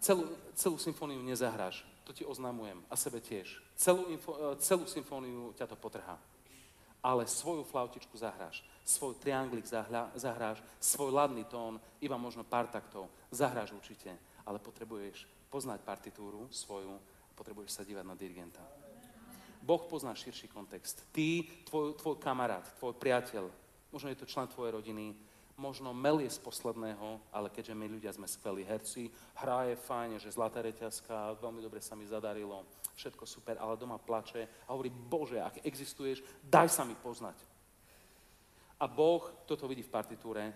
[0.00, 3.60] Celú, celú symfóniu nezahráš, to ti oznamujem a sebe tiež.
[3.76, 6.16] Celú, info, celú symfóniu ťa to potrhá
[7.02, 9.66] ale svoju flautičku zahráš, svoj trianglik
[10.14, 14.10] zahráš, svoj ladný tón, iba možno pár taktov, zahráš určite,
[14.42, 16.98] ale potrebuješ poznať partitúru svoju,
[17.38, 18.62] potrebuješ sa dívať na dirigenta.
[19.62, 21.04] Boh pozná širší kontext.
[21.12, 23.46] Ty, tvoj, tvoj kamarát, tvoj priateľ,
[23.92, 25.14] možno je to člen tvojej rodiny,
[25.58, 29.10] možno melie z posledného, ale keďže my ľudia sme skvelí herci,
[29.42, 32.62] hra je fajn, že zlatá reťazka, veľmi dobre sa mi zadarilo,
[32.94, 37.36] všetko super, ale doma plače a hovorí, Bože, ak existuješ, daj sa mi poznať.
[38.78, 40.54] A Boh toto vidí v partitúre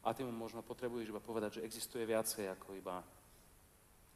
[0.00, 3.04] a ty mu možno potrebuješ iba povedať, že existuje viacej ako iba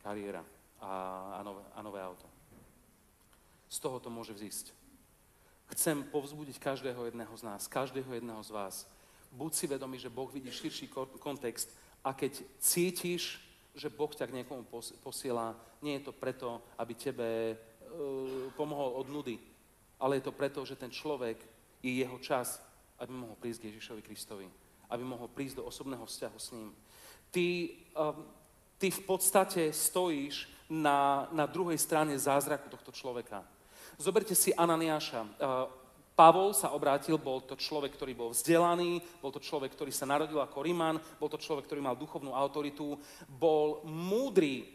[0.01, 0.41] kariéra
[0.81, 0.93] a,
[1.37, 2.25] a, nové, a nové auto.
[3.69, 4.73] Z toho to môže vzísť.
[5.73, 8.77] Chcem povzbudiť každého jedného z nás, každého jedného z vás.
[9.33, 11.73] Buď si vedomý, že Boh vidí širší kontext
[12.05, 13.41] a keď cítiš,
[13.73, 14.69] že Boh ťa k niekomu
[15.01, 17.57] posiela, nie je to preto, aby tebe e,
[18.53, 19.41] pomohol od nudy,
[19.97, 21.41] ale je to preto, že ten človek
[21.81, 22.61] je jeho čas,
[23.01, 24.47] aby mohol prísť k Ježišovi Kristovi,
[24.93, 26.69] aby mohol prísť do osobného vzťahu s ním.
[27.33, 28.05] Ty, e,
[28.77, 33.41] ty v podstate stojíš na, na druhej strane zázraku tohto človeka.
[33.97, 35.25] Zoberte si Ananiáša.
[35.25, 35.29] E,
[36.13, 40.39] Pavol sa obrátil, bol to človek, ktorý bol vzdelaný, bol to človek, ktorý sa narodil
[40.45, 44.69] ako Riman, bol to človek, ktorý mal duchovnú autoritu, bol múdry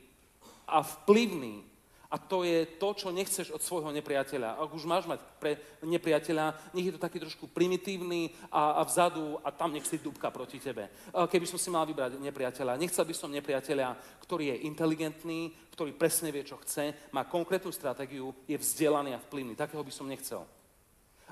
[0.66, 1.78] a vplyvný.
[2.08, 4.56] A to je to, čo nechceš od svojho nepriateľa.
[4.64, 9.36] Ak už máš mať pre nepriateľa, nech je to taký trošku primitívny a, a vzadu
[9.44, 10.88] a tam nech si dúbka proti tebe.
[11.12, 16.32] Keby som si mal vybrať nepriateľa, nechcel by som nepriateľa, ktorý je inteligentný, ktorý presne
[16.32, 19.60] vie, čo chce, má konkrétnu stratégiu, je vzdelaný a vplyvný.
[19.60, 20.48] Takého by som nechcel.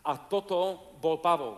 [0.05, 1.57] A toto bol Pavol.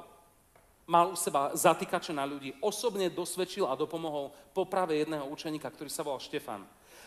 [0.87, 5.99] Mal u seba zatýkače na ľudí, osobne dosvedčil a dopomohol poprave jedného učeníka, ktorý sa
[5.99, 6.63] volal Štefan.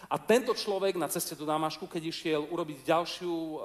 [0.09, 3.57] A tento človek na ceste do Damašku, keď išiel urobiť ďalšiu, e,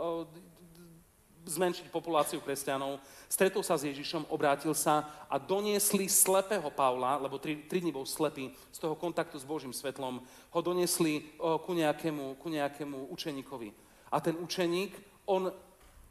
[1.45, 7.67] zmenšiť populáciu kresťanov, stretol sa s Ježišom, obrátil sa a doniesli slepého Pavla, lebo tri,
[7.69, 11.21] tri dní bol slepý, z toho kontaktu s Božím svetlom, ho doniesli e,
[11.59, 13.69] ku nejakému, ku nejakému učeníkovi.
[14.11, 14.95] A ten učeník,
[15.27, 15.51] on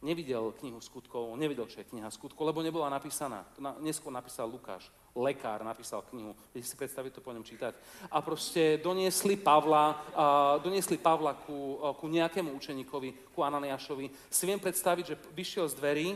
[0.05, 3.49] nevidel knihu skutkov, on nevidel, čo je kniha skutkov, lebo nebola napísaná.
[3.57, 6.37] To na, neskôr napísal Lukáš, lekár napísal knihu.
[6.53, 7.73] Viete si predstaviť to po ňom čítať.
[8.13, 10.25] A proste doniesli Pavla, a
[10.61, 14.29] doniesli Pavla ku, ku nejakému učeníkovi, ku Ananiášovi.
[14.29, 16.07] Si viem predstaviť, že vyšiel z dverí,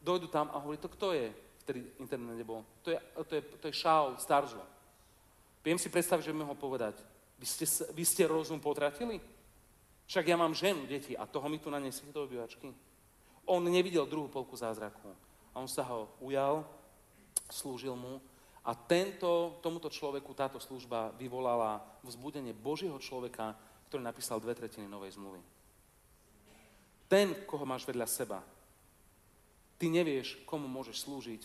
[0.00, 1.28] dojdu tam a hovorí, to kto je?
[1.68, 2.64] Vtedy internet nebol.
[2.82, 4.62] To je, to je, to je Šaul z Tarzu.
[5.60, 6.96] Viem si predstaviť, že by mohol povedať,
[7.36, 9.20] vy ste, vy ste rozum potratili?
[10.08, 12.87] Však ja mám ženu, deti a toho mi tu nanesli do obývačky
[13.48, 15.08] on nevidel druhú polku zázraku.
[15.56, 16.62] A on sa ho ujal,
[17.48, 18.20] slúžil mu
[18.68, 23.56] a tento, tomuto človeku táto služba vyvolala vzbudenie Božieho človeka,
[23.88, 25.40] ktorý napísal dve tretiny novej zmluvy.
[27.08, 28.44] Ten, koho máš vedľa seba,
[29.80, 31.42] ty nevieš, komu môžeš slúžiť,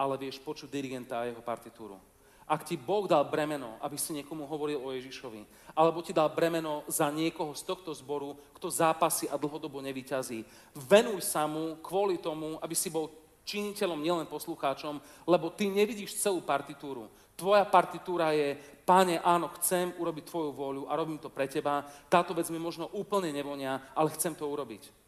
[0.00, 2.00] ale vieš počuť dirigenta a jeho partitúru.
[2.46, 6.82] Ak ti Boh dal bremeno, aby si niekomu hovoril o Ježišovi, alebo ti dal bremeno
[6.90, 12.58] za niekoho z tohto zboru, kto zápasí a dlhodobo nevyťazí, venuj sa mu kvôli tomu,
[12.58, 13.10] aby si bol
[13.42, 17.10] činiteľom, nielen poslucháčom, lebo ty nevidíš celú partitúru.
[17.34, 18.54] Tvoja partitúra je,
[18.86, 21.82] páne, áno, chcem urobiť tvoju vôľu a robím to pre teba.
[22.06, 25.01] Táto vec mi možno úplne nevonia, ale chcem to urobiť.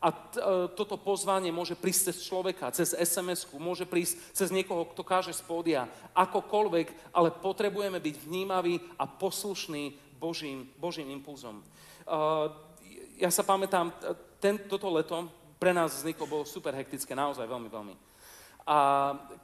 [0.00, 4.84] A t- e, toto pozvanie môže prísť cez človeka, cez SMS-ku, môže prísť cez niekoho,
[4.92, 11.64] kto káže z pódia, akokoľvek, ale potrebujeme byť vnímaví a poslušní Božím, Božím impulzom.
[12.04, 12.52] Uh,
[13.16, 13.92] ja sa pamätám,
[14.40, 17.94] ten, toto leto pre nás z Niko bolo super hektické, naozaj veľmi, veľmi.
[18.66, 18.78] A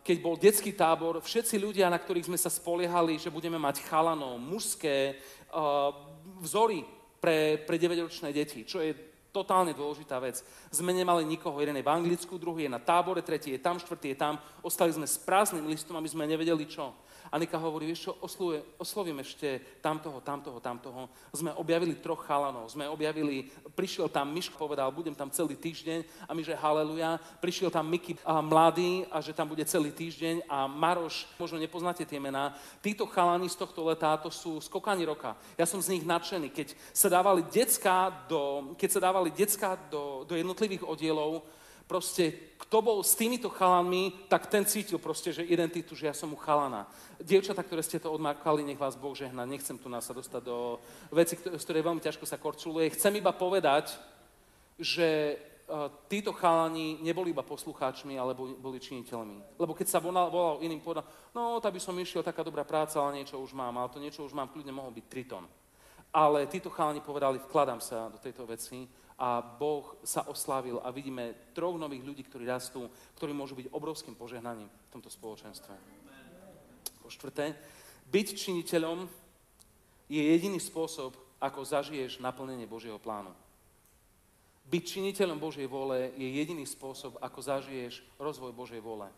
[0.03, 4.37] keď bol detský tábor, všetci ľudia, na ktorých sme sa spoliehali, že budeme mať chalanov,
[4.37, 5.17] mužské
[5.55, 5.95] uh,
[6.43, 6.83] vzory
[7.23, 10.45] pre, pre 9-ročné deti, čo je Totálne dôležitá vec.
[10.69, 14.13] Sme nemali nikoho, jeden je v Anglicku, druhý je na tábore, tretí je tam, štvrtý
[14.13, 14.37] je tam.
[14.61, 16.93] Ostali sme s prázdnym listom, aby sme nevedeli čo.
[17.33, 21.09] Anika hovorí, vieš čo, oslovuje, oslovím ešte tamtoho, tamtoho, tamtoho.
[21.33, 26.37] Sme objavili troch chalanov, sme objavili, prišiel tam Miško, povedal, budem tam celý týždeň a
[26.37, 27.17] my, že haleluja.
[27.41, 32.05] Prišiel tam Miky a mladý a že tam bude celý týždeň a Maroš, možno nepoznáte
[32.05, 32.53] tie mená.
[32.85, 35.33] Títo chalani z tohto leta, to sú skokani roka.
[35.57, 36.53] Ja som z nich nadšený.
[36.53, 41.41] Keď sa dávali decka do, keď sa dávali decka do, do jednotlivých oddielov,
[41.87, 46.33] Proste, kto bol s týmito chalanmi, tak ten cítil proste, že identitu, že ja som
[46.33, 46.89] mu chalana.
[47.21, 49.45] Dievčatá, ktoré ste to odmákali, nech vás Boh žehna.
[49.45, 50.81] Nechcem tu nás sa dostať do
[51.13, 52.95] veci, z ktorej veľmi ťažko sa korčuluje.
[52.97, 53.93] Chcem iba povedať,
[54.81, 55.37] že
[56.09, 59.57] títo chalani neboli iba poslucháčmi, ale boli, činiteľmi.
[59.57, 63.01] Lebo keď sa volal, volal iným, povedal, no, tak by som išiel, taká dobrá práca,
[63.01, 65.45] ale niečo už mám, ale to niečo už mám, kľudne mohol byť Triton.
[66.13, 68.85] Ale títo chalani povedali, vkladám sa do tejto veci
[69.19, 74.17] a Boh sa oslávil a vidíme troch nových ľudí, ktorí rastú, ktorí môžu byť obrovským
[74.17, 75.75] požehnaním v tomto spoločenstve.
[77.03, 77.57] Po štvrté,
[78.09, 79.09] byť činiteľom
[80.13, 83.35] je jediný spôsob, ako zažiješ naplnenie Božieho plánu.
[84.63, 89.11] Byť činiteľom Božej vole je jediný spôsob, ako zažiješ rozvoj Božej vole.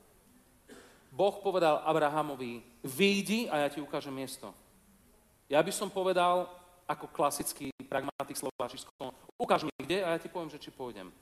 [1.14, 4.50] Boh povedal Abrahamovi, výjdi a ja ti ukážem miesto.
[5.46, 6.48] Ja by som povedal,
[6.88, 11.14] ako klasický pragmatik slováčisko, ukáž mi kde a ja ti poviem, že či pôjdem.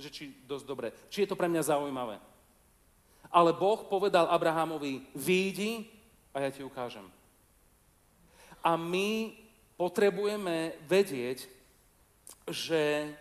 [0.00, 0.88] Že či dosť dobre.
[1.12, 2.16] Či je to pre mňa zaujímavé.
[3.28, 5.84] Ale Boh povedal Abrahamovi, výjdi
[6.32, 7.04] a ja ti ukážem.
[8.64, 9.36] A my
[9.76, 11.44] potrebujeme vedieť,
[12.48, 13.12] že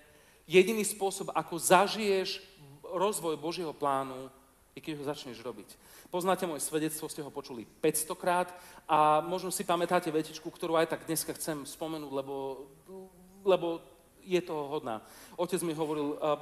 [0.48, 2.40] jediný spôsob, ako zažiješ
[2.88, 4.32] rozvoj Božieho plánu,
[4.78, 5.74] je keď ho začneš robiť.
[6.14, 8.54] Poznáte moje svedectvo, ste ho počuli 500 krát
[8.86, 12.70] a možno si pamätáte vetičku, ktorú aj tak dneska chcem spomenúť, lebo,
[13.42, 13.82] lebo
[14.22, 15.02] je toho hodná.
[15.34, 16.38] Otec mi hovoril, uh,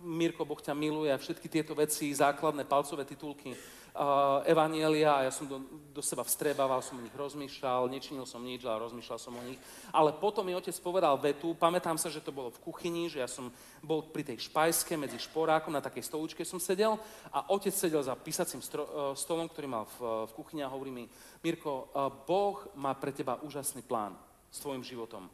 [0.00, 3.58] Mirko, Boh ťa miluje a všetky tieto veci, základné palcové titulky
[3.94, 8.42] uh, Evanielia a ja som do, do seba vstrebával, som o nich rozmýšľal, nečinil som
[8.42, 9.58] nič, ale rozmýšľal som o nich.
[9.90, 13.28] Ale potom mi otec povedal vetu, pamätám sa, že to bolo v kuchyni, že ja
[13.28, 13.50] som
[13.82, 16.98] bol pri tej špajske medzi šporákom, na takej stoličke som sedel
[17.30, 20.94] a otec sedel za písacím stro, uh, stolom, ktorý mal v, v kuchyni a hovorí
[20.94, 21.04] mi,
[21.42, 24.14] Mirko, uh, Boh má pre teba úžasný plán
[24.50, 25.30] s tvojim životom.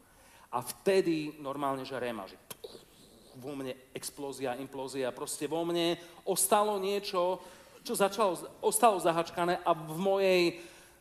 [0.52, 2.38] A vtedy normálne, že réma, že
[3.36, 7.40] vo mne explózia, implózia, proste vo mne ostalo niečo,
[7.86, 10.42] čo začalo, ostalo zahačkané a v mojej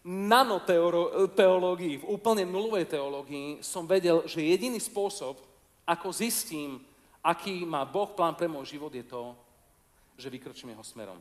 [0.06, 5.42] nanoteológii, v úplne nulovej teológii som vedel, že jediný spôsob,
[5.82, 6.78] ako zistím,
[7.26, 9.34] aký má Boh plán pre môj život, je to,
[10.14, 11.18] že vykročím jeho smerom.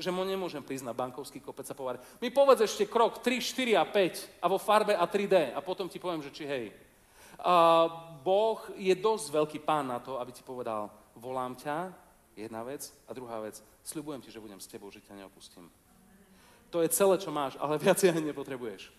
[0.00, 3.76] Že mu nemôžem prísť na bankovský kopec a povedať, mi povedz ešte krok 3, 4
[3.76, 6.72] a 5 a vo farbe a 3D a potom ti poviem, že či hej.
[7.36, 11.92] Uh, boh je dosť veľký pán na to, aby ti povedal, volám ťa,
[12.40, 15.66] jedna vec, a druhá vec, Sľubujem ti, že budem s tebou, že ťa neopustím.
[16.70, 18.92] To je celé, čo máš, ale viac ani nepotrebuješ.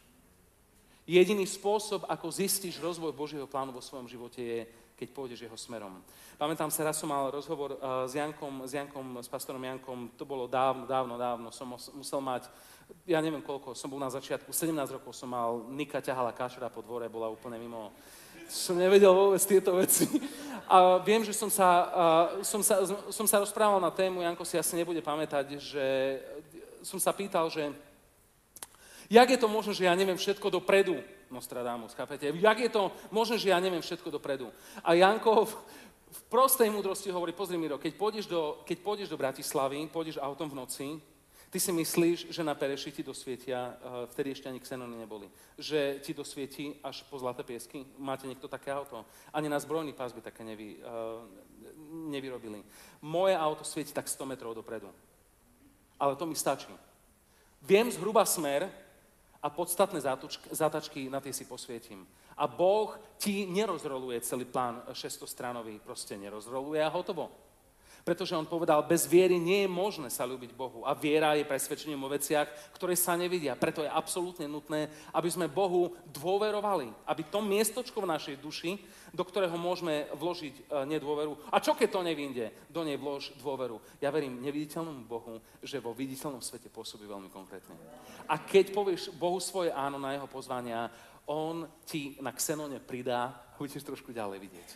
[1.08, 4.60] Jediný spôsob, ako zistíš rozvoj Božieho plánu vo svojom živote je,
[4.98, 5.98] keď pôjdeš jeho smerom.
[6.38, 10.30] Pamätám sa, raz som mal rozhovor uh, s, Jankom, s Jankom, s pastorom Jankom, to
[10.30, 12.54] bolo dávno, dávno, dávno, som musel mať,
[13.10, 16.86] ja neviem koľko, som bol na začiatku, 17 rokov som mal, Nika ťahala kašra po
[16.86, 17.90] dvore, bola úplne mimo,
[18.52, 20.04] som nevedel vôbec tieto veci.
[20.68, 21.88] A viem, že som sa,
[22.44, 25.86] som sa, som sa rozprával na tému, Janko si asi nebude pamätať, že
[26.84, 27.72] som sa pýtal, že
[29.12, 31.00] jak je to možné, že ja neviem všetko dopredu,
[31.32, 32.28] Nostradamus, chápete?
[32.28, 34.52] Jak je to možné, že ja neviem všetko dopredu?
[34.84, 35.54] A Janko v,
[36.12, 40.52] v prostej múdrosti hovorí, pozri Miro, keď pôjdeš do, keď pôjdeš do Bratislavy, pôjdeš autom
[40.52, 40.88] v noci,
[41.52, 45.28] Ty si myslíš, že na Pereši ti dosvietia, uh, vtedy ešte ani xenony neboli,
[45.60, 47.84] že ti dosvieti až po zlaté piesky?
[48.00, 49.04] Máte niekto také auto?
[49.36, 51.20] Ani na zbrojný pás by také nevy, uh,
[52.08, 52.64] nevyrobili.
[53.04, 54.88] Moje auto svieti tak 100 metrov dopredu.
[56.00, 56.72] Ale to mi stačí.
[57.60, 58.72] Viem zhruba smer
[59.44, 60.00] a podstatné
[60.56, 62.08] zátačky na tie si posvietím.
[62.40, 67.51] A Boh ti nerozroluje celý plán 600 stranový, proste nerozroluje a hotovo.
[68.02, 70.82] Pretože on povedal, bez viery nie je možné sa ľúbiť Bohu.
[70.82, 73.54] A viera je presvedčením o veciach, ktoré sa nevidia.
[73.54, 76.90] Preto je absolútne nutné, aby sme Bohu dôverovali.
[77.06, 78.82] Aby to miestočko v našej duši,
[79.14, 81.54] do ktorého môžeme vložiť e, nedôveru.
[81.54, 82.46] A čo keď to nevinde?
[82.74, 83.78] Do nej vlož dôveru.
[84.02, 87.78] Ja verím neviditeľnému Bohu, že vo viditeľnom svete pôsobí veľmi konkrétne.
[88.26, 90.90] A keď povieš Bohu svoje áno na jeho pozvania,
[91.30, 94.70] on ti na Xenone pridá a budeš trošku ďalej vidieť.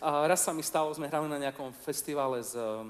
[0.00, 2.86] A raz sa mi stalo, sme hrali na nejakom festivale s, uh,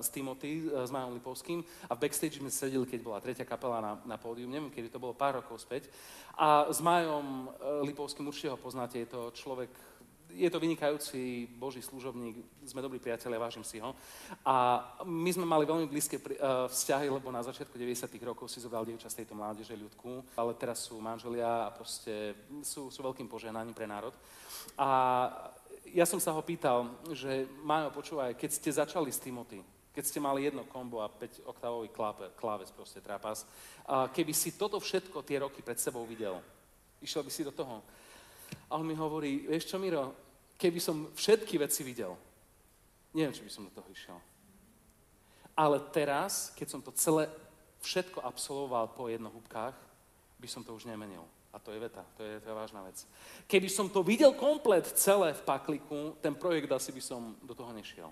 [0.00, 3.80] s Timothy, uh, s Majom Lipovským a v backstage sme sedeli, keď bola tretia kapela
[3.80, 5.90] na, na pódium, neviem, kedy to bolo pár rokov späť.
[6.38, 9.70] A s Majom uh, Lipovským určite ho poznáte, je to človek,
[10.34, 13.94] je to vynikajúci Boží služobník, sme dobrí priatelia, vážim si ho.
[14.46, 16.22] A my sme mali veľmi blízke
[16.70, 18.06] vzťahy, lebo na začiatku 90.
[18.22, 22.90] rokov si zobral dievča z tejto mládeže ľudku, ale teraz sú manželia a proste sú,
[22.90, 24.14] sú veľkým poženaním pre národ.
[24.78, 24.88] A
[25.94, 30.22] ja som sa ho pýtal, že Majo, počúvaj, keď ste začali s Timothy, keď ste
[30.22, 31.90] mali jedno kombo a 5-oktávový
[32.34, 33.42] kláves, proste trápas,
[33.84, 36.38] a keby si toto všetko tie roky pred sebou videl,
[37.02, 37.82] išiel by si do toho.
[38.70, 40.14] A on mi hovorí, vieš čo, Miro,
[40.54, 42.14] keby som všetky veci videl,
[43.10, 44.18] neviem, či by som do toho išiel.
[45.58, 47.26] Ale teraz, keď som to celé
[47.82, 49.74] všetko absolvoval po jednohúbkách,
[50.40, 51.26] by som to už nemenil.
[51.50, 53.02] A to je veta, to je, to je vážna vec.
[53.50, 57.74] Keby som to videl komplet celé v pakliku, ten projekt asi by som do toho
[57.74, 58.10] nešiel.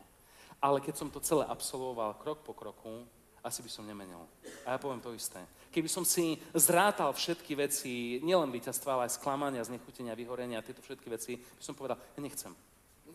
[0.59, 3.07] Ale keď som to celé absolvoval krok po kroku,
[3.47, 4.27] asi by som nemenil.
[4.67, 5.39] A ja poviem to isté.
[5.71, 11.07] Keby som si zrátal všetky veci, nielen víťazstva, ale aj sklamania, znechutenia, vyhorenia, tieto všetky
[11.07, 12.51] veci, by som povedal, ja nechcem.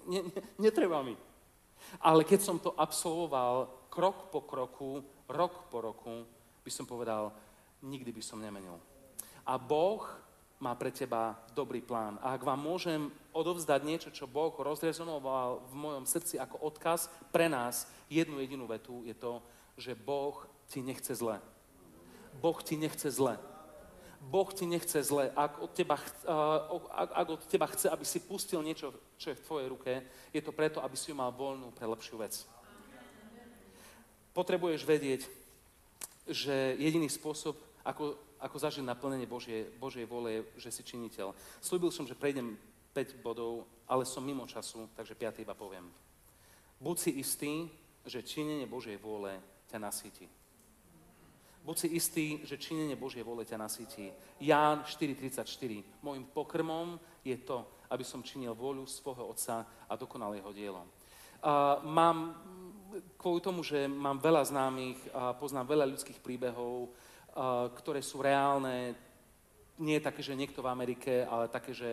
[0.08, 1.20] Ne, ne, netreba mi.
[2.00, 6.24] Ale keď som to absolvoval krok po kroku, rok po roku,
[6.64, 7.36] by som povedal,
[7.84, 8.80] nikdy by som nemenil.
[9.44, 10.08] A Boh
[10.64, 12.16] má pre teba dobrý plán.
[12.24, 17.52] A ak vám môžem odovzdať niečo, čo Boh rozrezonoval v mojom srdci ako odkaz pre
[17.52, 19.44] nás, jednu jedinú vetu, je to,
[19.76, 21.44] že Boh ti nechce zle.
[22.40, 23.36] Boh ti nechce zle.
[24.24, 25.36] Boh ti nechce zle.
[25.36, 26.00] Ak od, teba,
[26.96, 29.92] ak, ak od teba chce, aby si pustil niečo, čo je v tvojej ruke,
[30.32, 32.48] je to preto, aby si ju mal voľnú pre lepšiu vec.
[34.32, 35.28] Potrebuješ vedieť,
[36.24, 41.32] že jediný spôsob, ako ako zažiť naplnenie Božie, Božej vôle, že si činiteľ.
[41.64, 42.60] Slúbil som, že prejdem
[42.92, 45.88] 5 bodov, ale som mimo času, takže 5 iba poviem.
[46.84, 47.72] Buď si istý,
[48.04, 49.40] že činenie Božej vôle
[49.72, 50.28] ťa nasíti.
[51.64, 54.12] Buď si istý, že činenie Božej vôle ťa nasíti.
[54.44, 56.04] Ján 4.34.
[56.04, 60.84] Mojím pokrmom je to, aby som činil vôľu svojho Otca a dokonal jeho dielo.
[61.40, 62.36] Uh, mám,
[63.16, 66.92] kvôli tomu, že mám veľa známych, uh, poznám veľa ľudských príbehov,
[67.82, 68.94] ktoré sú reálne,
[69.82, 71.90] nie také, že niekto v Amerike, ale také, že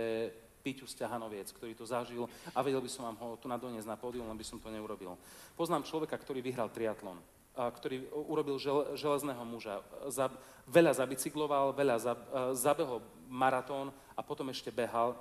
[0.60, 4.28] Piťu Stehanoviec, ktorý to zažil a vedel by som vám ho tu nadoniesť na pódium,
[4.28, 5.16] len by som to neurobil.
[5.56, 7.16] Poznám človeka, ktorý vyhral triatlon,
[7.56, 9.80] ktorý urobil žel, železného muža.
[10.12, 10.28] Za,
[10.68, 12.12] veľa zabicykloval, veľa za,
[12.52, 13.00] zabehol
[13.32, 15.16] maratón a potom ešte behal.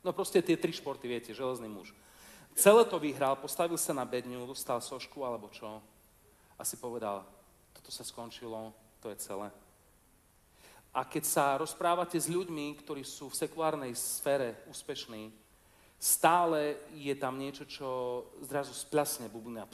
[0.00, 1.92] No proste tie tri športy, viete, železný muž.
[2.56, 5.84] Celé to vyhral, postavil sa na bedňu, dostal sošku alebo čo
[6.54, 7.26] a si povedal,
[7.74, 8.72] toto sa skončilo,
[9.04, 9.52] to je celé.
[10.96, 15.28] A keď sa rozprávate s ľuďmi, ktorí sú v sekulárnej sfére úspešní,
[16.00, 17.88] stále je tam niečo, čo
[18.40, 19.68] zrazu splasne bublina.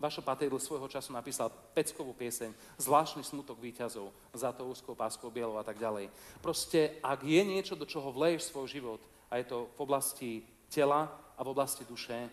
[0.00, 5.56] Vašo Patejdl svojho času napísal peckovú pieseň, zvláštny smutok výťazov, za to úzkou páskou bielou
[5.56, 6.12] a tak ďalej.
[6.40, 9.00] Proste, ak je niečo, do čoho vleješ svoj život,
[9.32, 10.30] a je to v oblasti
[10.68, 12.28] tela a v oblasti duše,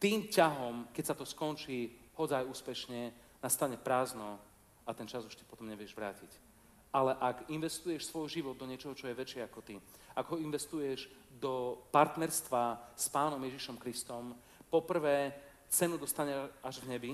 [0.00, 3.12] tým ťahom, keď sa to skončí hodzaj úspešne,
[3.44, 4.40] nastane prázdno
[4.86, 6.30] a ten čas už ti potom nevieš vrátiť.
[6.94, 9.74] Ale ak investuješ svoj život do niečoho, čo je väčšie ako ty,
[10.16, 14.32] ak ho investuješ do partnerstva s Pánom Ježišom Kristom,
[14.70, 15.34] poprvé
[15.68, 16.32] cenu dostane
[16.62, 17.10] až v nebi,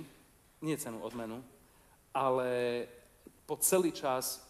[0.63, 1.43] nie cenu odmenu,
[2.15, 2.87] ale
[3.49, 4.45] po celý čas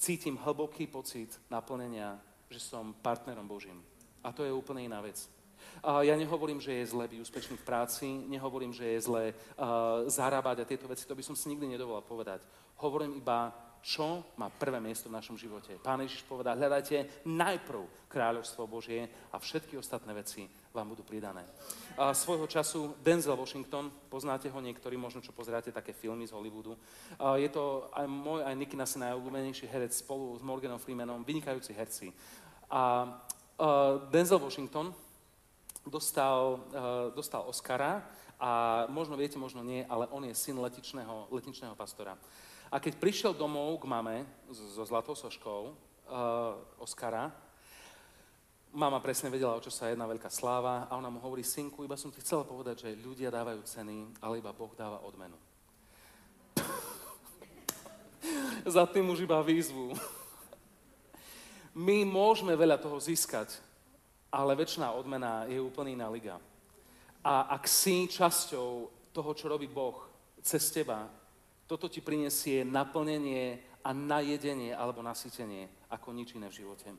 [0.00, 2.16] cítim hlboký pocit naplnenia,
[2.48, 3.84] že som partnerom Božím.
[4.24, 5.28] A to je úplne iná vec.
[5.84, 9.32] Ja nehovorím, že je zle byť úspešný v práci, nehovorím, že je uh,
[10.06, 12.44] zarábať a tieto veci, to by som si nikdy nedovolal povedať.
[12.80, 15.80] Hovorím iba, čo má prvé miesto v našom živote.
[15.80, 20.44] Pán Ježiš povedal, hľadajte najprv kráľovstvo Božie a všetky ostatné veci
[20.76, 21.48] vám budú pridané.
[21.96, 26.76] A svojho času Denzel Washington, poznáte ho niektorí, možno čo pozeráte také filmy z Hollywoodu.
[27.18, 31.72] A je to aj môj, aj Nicky Nasi najobľúbenejší herec spolu s Morganom Freemanom, vynikajúci
[31.72, 32.12] herci.
[32.68, 33.08] A
[33.56, 34.92] uh, Denzel Washington,
[35.86, 38.04] dostal, uh, dostal Oscara
[38.40, 42.16] a možno viete, možno nie, ale on je syn letičného, letičného pastora.
[42.70, 44.16] A keď prišiel domov k mame
[44.48, 45.74] so zlatou soškou uh,
[46.78, 47.34] Oscara,
[48.70, 51.98] mama presne vedela, o čo sa jedná veľká sláva a ona mu hovorí, synku, iba
[51.98, 55.34] som ti chcela povedať, že ľudia dávajú ceny, ale iba Boh dáva odmenu.
[58.78, 59.98] Za tým už iba výzvu.
[61.74, 63.58] My môžeme veľa toho získať,
[64.30, 66.38] ale väčšiná odmena je úplne iná liga.
[67.20, 70.06] A ak si časťou toho, čo robí Boh
[70.40, 71.10] cez teba,
[71.66, 76.88] toto ti prinesie naplnenie a najedenie alebo nasytenie ako nič iné v živote.